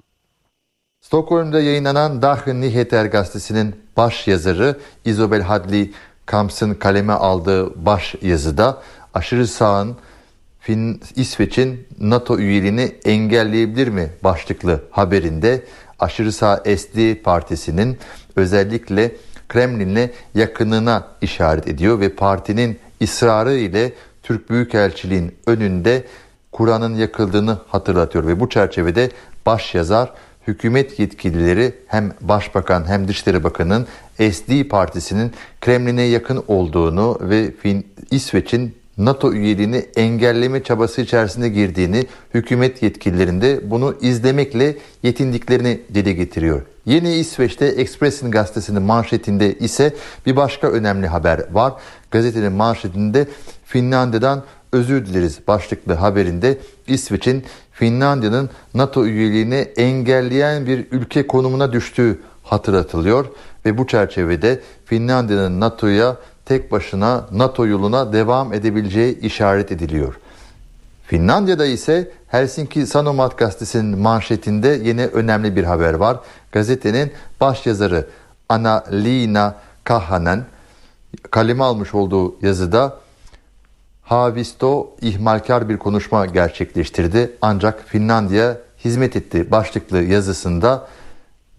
[1.01, 5.91] Stockholm'da yayınlanan Dagen Nyheter gazetesinin baş yazarı Isabel Hadley
[6.27, 8.83] Kamps'ın kaleme aldığı baş yazıda
[9.15, 9.97] aşırı sağın
[10.61, 15.65] Fin, İsveç'in NATO üyeliğini engelleyebilir mi başlıklı haberinde
[15.99, 17.99] aşırı sağ SD partisinin
[18.37, 19.13] özellikle
[19.51, 23.93] Kremlin'le yakınına işaret ediyor ve partinin ısrarı ile
[24.23, 26.05] Türk Büyükelçiliğin önünde
[26.53, 29.11] Kur'an'ın yakıldığını hatırlatıyor ve bu çerçevede
[29.47, 30.13] baş yazar
[30.47, 33.87] hükümet yetkilileri hem Başbakan hem Dışişleri Bakanı'nın
[34.33, 37.53] SD partisinin Kremlin'e yakın olduğunu ve
[38.11, 46.63] İsveç'in NATO üyeliğini engelleme çabası içerisinde girdiğini, hükümet yetkililerinde bunu izlemekle yetindiklerini dile getiriyor.
[46.91, 49.95] Yeni İsveç'te Express'in gazetesinin manşetinde ise
[50.27, 51.73] bir başka önemli haber var.
[52.11, 53.29] Gazetenin manşetinde
[53.65, 54.43] Finlandiya'dan
[54.73, 63.27] özür dileriz başlıklı haberinde İsveç'in Finlandiya'nın NATO üyeliğini engelleyen bir ülke konumuna düştüğü hatırlatılıyor
[63.67, 70.15] ve bu çerçevede Finlandiya'nın NATO'ya tek başına NATO yoluna devam edebileceği işaret ediliyor.
[71.11, 76.21] Finlandiya'da ise Helsinki Sanomat gazetesinin manşetinde yine önemli bir haber var.
[76.53, 78.07] Gazetenin başyazarı
[78.49, 79.55] Anna-Liina
[79.85, 80.45] Kahanen
[81.31, 82.97] kaleme almış olduğu yazıda
[84.03, 87.33] Havisto ihmalkar bir konuşma gerçekleştirdi.
[87.43, 90.89] Ancak Finlandiya hizmet etti başlıklı yazısında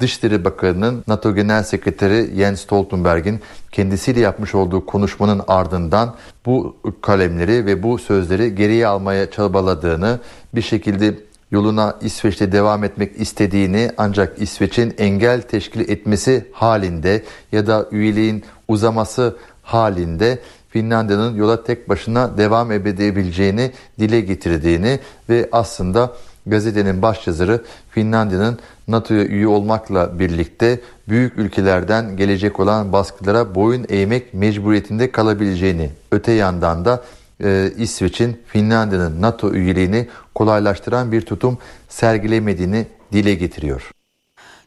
[0.01, 3.39] Dışişleri Bakanı'nın NATO Genel Sekreteri Jens Stoltenberg'in
[3.71, 6.15] kendisiyle yapmış olduğu konuşmanın ardından
[6.45, 10.19] bu kalemleri ve bu sözleri geriye almaya çabaladığını
[10.55, 11.15] bir şekilde
[11.51, 19.37] yoluna İsveç'te devam etmek istediğini ancak İsveç'in engel teşkil etmesi halinde ya da üyeliğin uzaması
[19.63, 24.99] halinde Finlandiya'nın yola tek başına devam edebileceğini dile getirdiğini
[25.29, 26.13] ve aslında
[26.45, 35.11] gazetenin başyazarı Finlandiya'nın NATO'ya üye olmakla birlikte büyük ülkelerden gelecek olan baskılara boyun eğmek mecburiyetinde
[35.11, 37.03] kalabileceğini, öte yandan da
[37.43, 41.57] e, İsveç'in Finlandiya'nın NATO üyeliğini kolaylaştıran bir tutum
[41.89, 43.91] sergilemediğini dile getiriyor.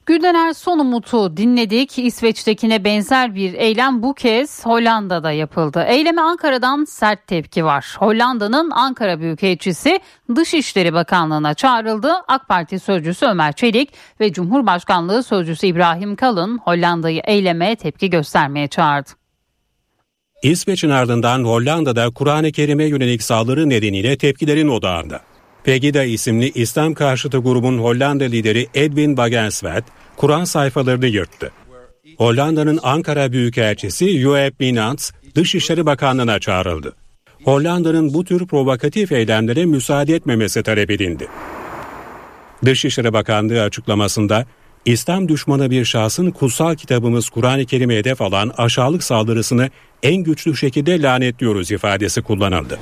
[0.07, 1.99] Güldener Son Umut'u dinledik.
[1.99, 5.85] İsveç'tekine benzer bir eylem bu kez Hollanda'da yapıldı.
[5.89, 7.97] Eyleme Ankara'dan sert tepki var.
[7.99, 10.01] Hollanda'nın Ankara Büyükelçisi
[10.37, 12.13] Dışişleri Bakanlığı'na çağrıldı.
[12.29, 13.91] AK Parti Sözcüsü Ömer Çelik
[14.21, 19.11] ve Cumhurbaşkanlığı Sözcüsü İbrahim Kalın Hollanda'yı eyleme tepki göstermeye çağırdı.
[20.43, 25.21] İsveç'in ardından Hollanda'da Kur'an-ı Kerim'e yönelik saldırı nedeniyle tepkilerin odağında.
[25.65, 29.83] Pegida isimli İslam karşıtı grubun Hollanda lideri Edwin Wagensveld
[30.17, 31.53] Kur'an sayfalarını yırttı.
[32.19, 36.95] Hollanda'nın Ankara Büyükelçisi Joep Binans Dışişleri Bakanlığı'na çağrıldı.
[37.45, 41.29] Hollanda'nın bu tür provokatif eylemlere müsaade etmemesi talep edildi.
[42.65, 44.47] Dışişleri Bakanlığı açıklamasında
[44.85, 49.71] İslam düşmanı bir şahsın kutsal kitabımız Kur'an-ı Kerim'e hedef alan aşağılık saldırısını
[50.03, 52.79] en güçlü şekilde lanetliyoruz ifadesi kullanıldı.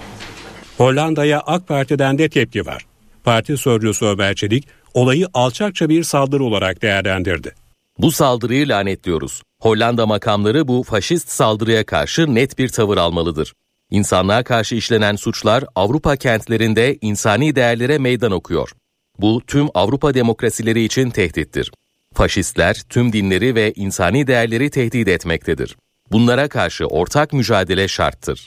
[0.82, 2.86] Hollanda'ya AK Parti'den de tepki var.
[3.24, 7.54] Parti sözcüsü Ömer Çelik olayı alçakça bir saldırı olarak değerlendirdi.
[7.98, 9.42] Bu saldırıyı lanetliyoruz.
[9.60, 13.52] Hollanda makamları bu faşist saldırıya karşı net bir tavır almalıdır.
[13.90, 18.70] İnsanlığa karşı işlenen suçlar Avrupa kentlerinde insani değerlere meydan okuyor.
[19.18, 21.72] Bu tüm Avrupa demokrasileri için tehdittir.
[22.14, 25.76] Faşistler tüm dinleri ve insani değerleri tehdit etmektedir.
[26.12, 28.46] Bunlara karşı ortak mücadele şarttır.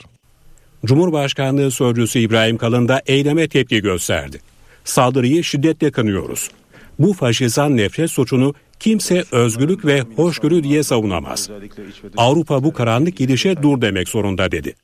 [0.84, 4.40] Cumhurbaşkanlığı Sözcüsü İbrahim Kalın da eyleme tepki gösterdi.
[4.84, 6.50] Saldırıyı şiddetle kanıyoruz.
[6.98, 11.50] Bu faşizan nefret suçunu kimse özgürlük ve hoşgörü diye savunamaz.
[12.16, 14.74] Avrupa bu karanlık gidişe dur demek zorunda dedi.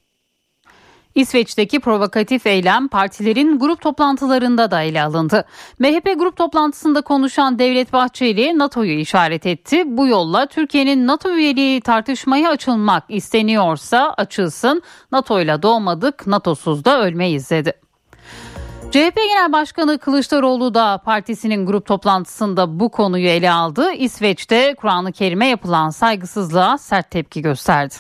[1.15, 5.45] İsveç'teki provokatif eylem partilerin grup toplantılarında da ele alındı.
[5.79, 9.83] MHP grup toplantısında konuşan Devlet Bahçeli NATO'yu işaret etti.
[9.87, 14.83] Bu yolla Türkiye'nin NATO üyeliği tartışmaya açılmak isteniyorsa açılsın.
[15.13, 17.73] NATO ile doğmadık, NATO'suz da ölmeyiz dedi.
[18.91, 23.93] CHP Genel Başkanı Kılıçdaroğlu da partisinin grup toplantısında bu konuyu ele aldı.
[23.93, 27.95] İsveç'te Kur'an-ı Kerim'e yapılan saygısızlığa sert tepki gösterdi.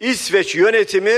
[0.00, 1.12] İsveç yönetimi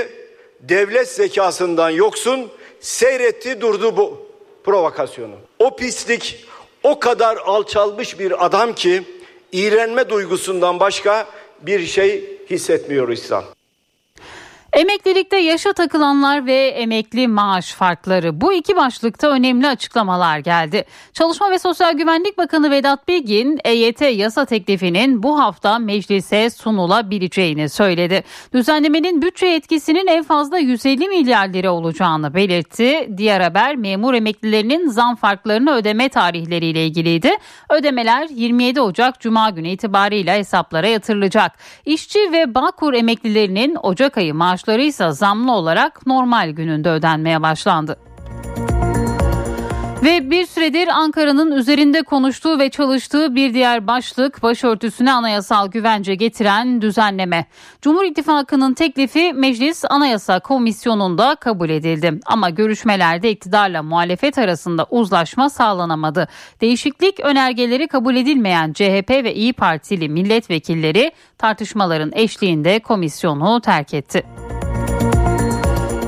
[0.68, 2.50] devlet zekasından yoksun
[2.80, 4.26] seyretti durdu bu
[4.64, 5.34] provokasyonu.
[5.58, 6.46] O pislik
[6.82, 9.02] o kadar alçalmış bir adam ki
[9.52, 11.26] iğrenme duygusundan başka
[11.62, 13.44] bir şey hissetmiyor İslam.
[14.74, 20.84] Emeklilikte yaşa takılanlar ve emekli maaş farkları bu iki başlıkta önemli açıklamalar geldi.
[21.12, 28.24] Çalışma ve Sosyal Güvenlik Bakanı Vedat Bilgin EYT yasa teklifinin bu hafta meclise sunulabileceğini söyledi.
[28.54, 33.08] Düzenlemenin bütçe etkisinin en fazla 150 milyar lira olacağını belirtti.
[33.16, 37.30] Diğer haber memur emeklilerinin zam farklarını ödeme tarihleriyle ilgiliydi.
[37.70, 41.52] Ödemeler 27 Ocak Cuma günü itibariyle hesaplara yatırılacak.
[41.86, 47.96] İşçi ve Bağkur emeklilerinin Ocak ayı maaş maaşları ise zamlı olarak normal gününde ödenmeye başlandı.
[50.04, 56.82] Ve bir süredir Ankara'nın üzerinde konuştuğu ve çalıştığı bir diğer başlık başörtüsüne anayasal güvence getiren
[56.82, 57.46] düzenleme.
[57.82, 62.20] Cumhur İttifakı'nın teklifi Meclis Anayasa Komisyonu'nda kabul edildi.
[62.26, 66.28] Ama görüşmelerde iktidarla muhalefet arasında uzlaşma sağlanamadı.
[66.60, 74.24] Değişiklik önergeleri kabul edilmeyen CHP ve İyi Partili milletvekilleri tartışmaların eşliğinde komisyonu terk etti.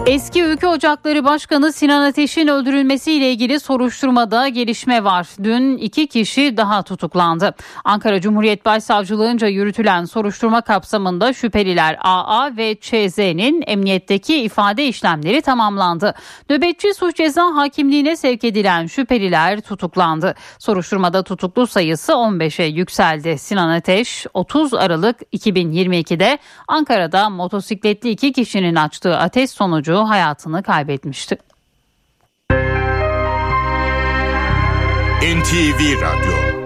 [0.07, 5.27] Eski Ülke Ocakları Başkanı Sinan Ateş'in öldürülmesiyle ilgili soruşturmada gelişme var.
[5.43, 7.55] Dün iki kişi daha tutuklandı.
[7.85, 16.15] Ankara Cumhuriyet Başsavcılığınca yürütülen soruşturma kapsamında şüpheliler AA ve ÇZ'nin emniyetteki ifade işlemleri tamamlandı.
[16.51, 20.35] Nöbetçi suç ceza hakimliğine sevk edilen şüpheliler tutuklandı.
[20.59, 23.39] Soruşturmada tutuklu sayısı 15'e yükseldi.
[23.39, 26.39] Sinan Ateş 30 Aralık 2022'de
[26.69, 31.39] Ankara'da motosikletli iki kişinin açtığı ateş sonucu çocuğu hayatını kaybetmişti.
[35.23, 36.57] NTV Radyo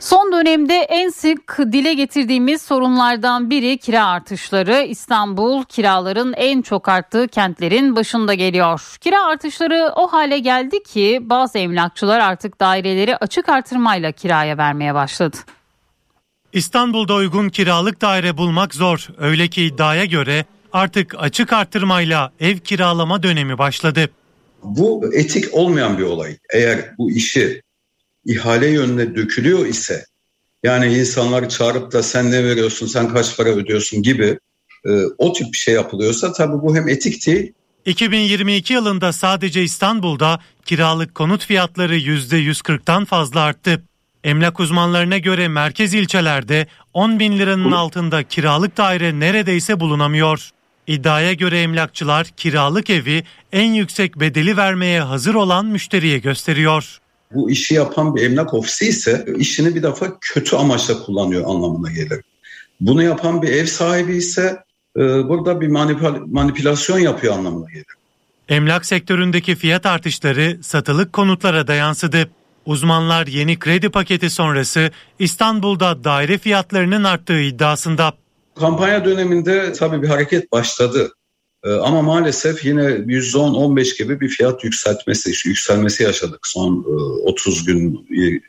[0.00, 4.82] Son dönemde en sık dile getirdiğimiz sorunlardan biri kira artışları.
[4.82, 8.96] İstanbul kiraların en çok arttığı kentlerin başında geliyor.
[9.00, 15.36] Kira artışları o hale geldi ki bazı emlakçılar artık daireleri açık artırmayla kiraya vermeye başladı.
[16.52, 19.08] İstanbul'da uygun kiralık daire bulmak zor.
[19.18, 20.44] Öyle ki iddiaya göre
[20.74, 24.10] artık açık artırmayla ev kiralama dönemi başladı.
[24.62, 26.36] Bu etik olmayan bir olay.
[26.54, 27.62] Eğer bu işi
[28.24, 30.04] ihale yönüne dökülüyor ise
[30.62, 34.38] yani insanları çağırıp da sen ne veriyorsun, sen kaç para ödüyorsun gibi
[34.86, 37.52] e, o tip bir şey yapılıyorsa tabii bu hem etik değil
[37.84, 43.82] 2022 yılında sadece İstanbul'da kiralık konut fiyatları %140'tan fazla arttı.
[44.24, 50.50] Emlak uzmanlarına göre merkez ilçelerde 10 bin liranın altında kiralık daire neredeyse bulunamıyor.
[50.86, 57.00] İddiaya göre emlakçılar kiralık evi en yüksek bedeli vermeye hazır olan müşteriye gösteriyor
[57.34, 62.20] bu işi yapan bir emlak ofisi ise işini bir defa kötü amaçla kullanıyor anlamına gelir.
[62.80, 64.58] Bunu yapan bir ev sahibi ise
[64.96, 67.86] e, burada bir manipül- manipülasyon yapıyor anlamına gelir.
[68.48, 72.30] Emlak sektöründeki fiyat artışları satılık konutlara da yansıdı.
[72.66, 78.12] Uzmanlar yeni kredi paketi sonrası İstanbul'da daire fiyatlarının arttığı iddiasında.
[78.58, 81.12] Kampanya döneminde tabii bir hareket başladı.
[81.64, 86.84] Ee, ama maalesef yine %10-15 gibi bir fiyat yükseltmesi, yükselmesi yaşadık son
[87.24, 88.06] 30 e, gün,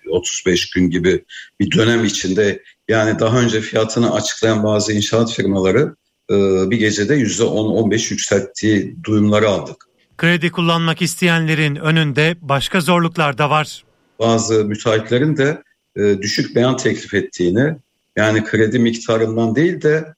[0.10, 1.26] 35 gün gibi
[1.60, 2.64] bir dönem içinde.
[2.88, 5.96] Yani daha önce fiyatını açıklayan bazı inşaat firmaları
[6.32, 6.36] e,
[6.70, 9.86] bir gecede %10-15 yükselttiği duyumları aldık.
[10.18, 13.84] Kredi kullanmak isteyenlerin önünde başka zorluklar da var.
[14.20, 15.64] Bazı müteahhitlerin de
[15.98, 17.76] e, düşük beyan teklif ettiğini,
[18.16, 20.14] yani kredi miktarından değil de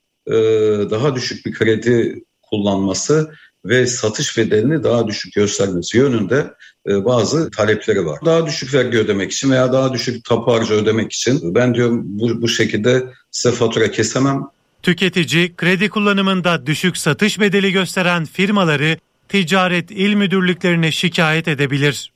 [0.90, 3.32] daha düşük bir kredi kullanması
[3.66, 6.54] ve satış bedelini daha düşük göstermesi yönünde
[6.90, 8.20] e, bazı talepleri var.
[8.26, 12.42] Daha düşük vergi ödemek için veya daha düşük tapu harcı ödemek için ben diyorum bu,
[12.42, 14.44] bu şekilde size fatura kesemem.
[14.84, 18.98] Tüketici kredi kullanımında düşük satış bedeli gösteren firmaları
[19.30, 22.12] ticaret il müdürlüklerine şikayet edebilir.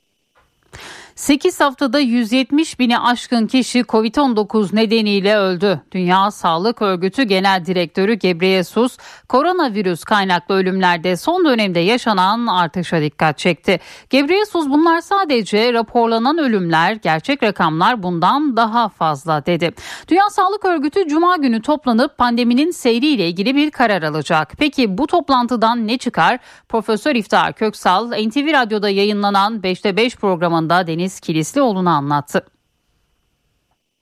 [1.16, 5.80] 8 haftada 170 bini aşkın kişi Covid-19 nedeniyle öldü.
[5.92, 8.96] Dünya Sağlık Örgütü Genel Direktörü Gebreyesus,
[9.28, 13.80] koronavirüs kaynaklı ölümlerde son dönemde yaşanan artışa dikkat çekti.
[14.10, 19.70] Gebreyesus bunlar sadece raporlanan ölümler, gerçek rakamlar bundan daha fazla dedi.
[20.08, 24.52] Dünya Sağlık Örgütü Cuma günü toplanıp pandeminin seyriyle ilgili bir karar alacak.
[24.58, 26.38] Peki bu toplantıdan ne çıkar?
[26.68, 32.40] Profesör İftihar Köksal, NTV Radyo'da yayınlanan 5'te 5 programında Deniz Deniz Kilislioğlu'na anlattı.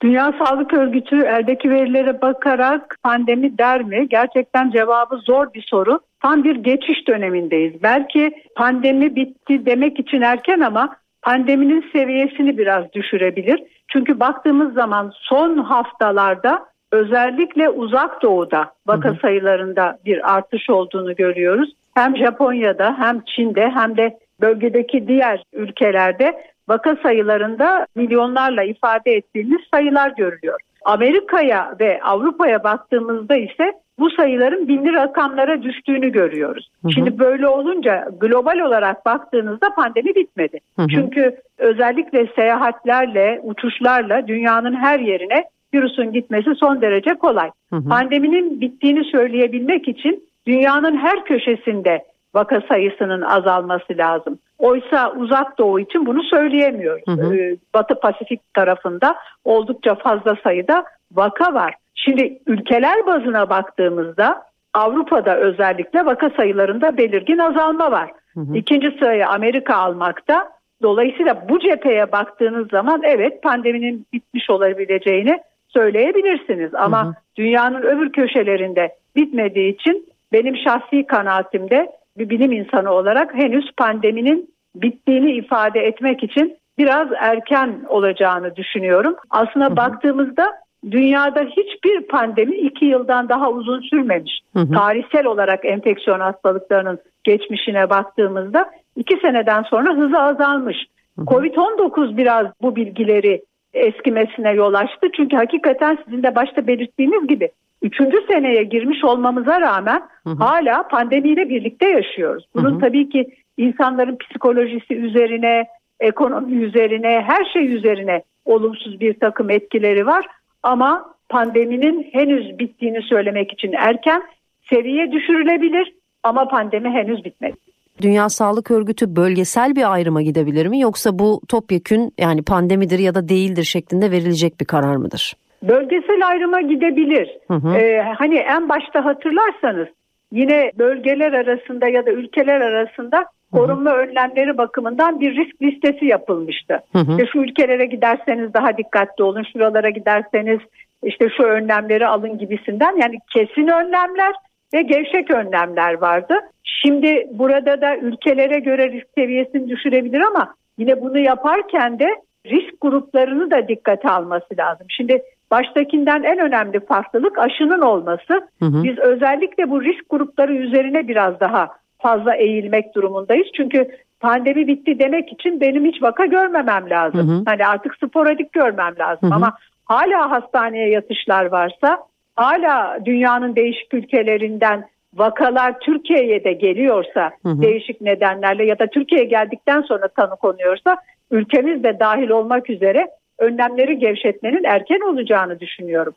[0.03, 4.07] Dünya Sağlık Örgütü eldeki verilere bakarak pandemi der mi?
[4.09, 5.99] Gerçekten cevabı zor bir soru.
[6.21, 7.83] Tam bir geçiş dönemindeyiz.
[7.83, 13.63] Belki pandemi bitti demek için erken ama pandeminin seviyesini biraz düşürebilir.
[13.87, 21.73] Çünkü baktığımız zaman son haftalarda özellikle uzak doğuda vaka sayılarında bir artış olduğunu görüyoruz.
[21.95, 30.13] Hem Japonya'da hem Çin'de hem de bölgedeki diğer ülkelerde vaka sayılarında milyonlarla ifade ettiğimiz sayılar
[30.17, 30.59] görülüyor.
[30.85, 36.69] Amerika'ya ve Avrupa'ya baktığımızda ise bu sayıların binli rakamlara düştüğünü görüyoruz.
[36.81, 36.91] Hı hı.
[36.91, 40.59] Şimdi böyle olunca global olarak baktığınızda pandemi bitmedi.
[40.75, 40.87] Hı hı.
[40.87, 45.43] Çünkü özellikle seyahatlerle, uçuşlarla dünyanın her yerine
[45.73, 47.49] virüsün gitmesi son derece kolay.
[47.69, 47.89] Hı hı.
[47.89, 52.03] Pandeminin bittiğini söyleyebilmek için dünyanın her köşesinde
[52.33, 54.39] vaka sayısının azalması lazım.
[54.59, 57.03] Oysa uzak doğu için bunu söyleyemiyoruz.
[57.07, 57.35] Hı hı.
[57.35, 61.75] Ee, Batı Pasifik tarafında oldukça fazla sayıda vaka var.
[61.95, 64.43] Şimdi ülkeler bazına baktığımızda
[64.73, 68.11] Avrupa'da özellikle vaka sayılarında belirgin azalma var.
[68.33, 68.57] Hı hı.
[68.57, 70.49] İkinci sırayı Amerika almakta.
[70.81, 76.75] Dolayısıyla bu cepheye baktığınız zaman evet pandeminin bitmiş olabileceğini söyleyebilirsiniz.
[76.75, 77.13] Ama hı hı.
[77.37, 85.31] dünyanın öbür köşelerinde bitmediği için benim şahsi kanaatimde bir bilim insanı olarak henüz pandeminin bittiğini
[85.31, 89.15] ifade etmek için biraz erken olacağını düşünüyorum.
[89.29, 89.75] Aslında hı hı.
[89.75, 90.51] baktığımızda
[90.91, 94.39] dünyada hiçbir pandemi iki yıldan daha uzun sürmemiş.
[94.53, 94.71] Hı hı.
[94.71, 100.77] Tarihsel olarak enfeksiyon hastalıklarının geçmişine baktığımızda iki seneden sonra hızı azalmış.
[101.17, 103.41] Covid-19 biraz bu bilgileri
[103.73, 105.07] eskimesine yol açtı.
[105.15, 107.49] Çünkü hakikaten sizin de başta belirttiğiniz gibi
[107.81, 110.35] üçüncü seneye girmiş olmamıza rağmen hı hı.
[110.35, 112.45] hala pandemiyle birlikte yaşıyoruz.
[112.55, 112.79] Bunun hı hı.
[112.79, 113.27] tabii ki
[113.57, 115.65] insanların psikolojisi üzerine,
[115.99, 120.25] ekonomi üzerine, her şey üzerine olumsuz bir takım etkileri var.
[120.63, 124.21] Ama pandeminin henüz bittiğini söylemek için erken
[124.69, 125.93] seviye düşürülebilir
[126.23, 127.55] ama pandemi henüz bitmedi.
[128.01, 133.29] Dünya Sağlık Örgütü bölgesel bir ayrıma gidebilir mi yoksa bu topyekün yani pandemidir ya da
[133.29, 135.33] değildir şeklinde verilecek bir karar mıdır?
[135.63, 137.37] Bölgesel ayrıma gidebilir.
[137.47, 137.75] Hı hı.
[137.75, 139.87] Ee, hani en başta hatırlarsanız
[140.31, 146.79] yine bölgeler arasında ya da ülkeler arasında korunma önlemleri bakımından bir risk listesi yapılmıştı.
[146.91, 147.11] Hı hı.
[147.11, 150.59] İşte şu ülkelere giderseniz daha dikkatli olun, şuralara giderseniz
[151.03, 154.33] işte şu önlemleri alın gibisinden yani kesin önlemler
[154.73, 156.33] ve gevşek önlemler vardı.
[156.63, 162.07] Şimdi burada da ülkelere göre risk seviyesini düşürebilir ama yine bunu yaparken de
[162.45, 164.87] risk gruplarını da dikkate alması lazım.
[164.89, 165.21] Şimdi
[165.51, 168.33] baştakinden en önemli farklılık aşının olması.
[168.59, 168.83] Hı hı.
[168.83, 171.67] Biz özellikle bu risk grupları üzerine biraz daha
[171.99, 173.47] fazla eğilmek durumundayız.
[173.57, 173.87] Çünkü
[174.19, 177.29] pandemi bitti demek için benim hiç vaka görmemem lazım.
[177.29, 177.43] Hı hı.
[177.45, 179.35] Hani artık sporadik görmem lazım hı hı.
[179.35, 179.53] ama
[179.85, 181.97] hala hastaneye yatışlar varsa,
[182.35, 187.61] hala dünyanın değişik ülkelerinden vakalar Türkiye'ye de geliyorsa hı hı.
[187.61, 190.97] değişik nedenlerle ya da Türkiye'ye geldikten sonra tanı konuyorsa
[191.31, 193.07] ülkemiz de dahil olmak üzere
[193.41, 196.13] önlemleri gevşetmenin erken olacağını düşünüyorum.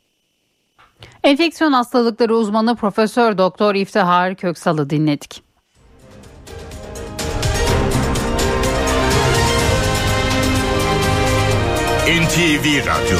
[1.25, 5.43] Enfeksiyon hastalıkları uzmanı Profesör Doktor İftihar Köksal'ı dinledik.
[12.05, 13.19] NTV Radyo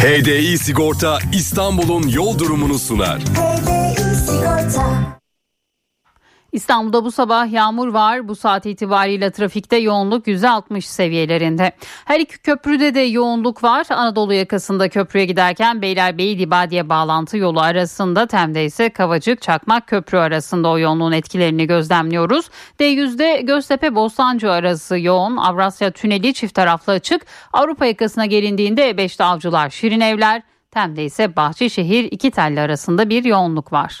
[0.00, 3.18] HDI Sigorta İstanbul'un yol durumunu sunar.
[3.20, 5.23] HDI Sigorta
[6.54, 8.28] İstanbul'da bu sabah yağmur var.
[8.28, 11.72] Bu saat itibariyle trafikte yoğunluk %60 seviyelerinde.
[12.04, 13.86] Her iki köprüde de yoğunluk var.
[13.90, 20.68] Anadolu yakasında köprüye giderken Beylerbeyi Libadiye bağlantı yolu arasında Tem'de ise Kavacık Çakmak Köprü arasında
[20.68, 22.50] o yoğunluğun etkilerini gözlemliyoruz.
[22.80, 25.36] D100'de Göztepe Bostancı arası yoğun.
[25.36, 27.26] Avrasya Tüneli çift taraflı açık.
[27.52, 30.42] Avrupa yakasına gelindiğinde E5'te Avcılar Şirin Evler.
[30.70, 34.00] Tem'de ise Bahçeşehir iki telli arasında bir yoğunluk var.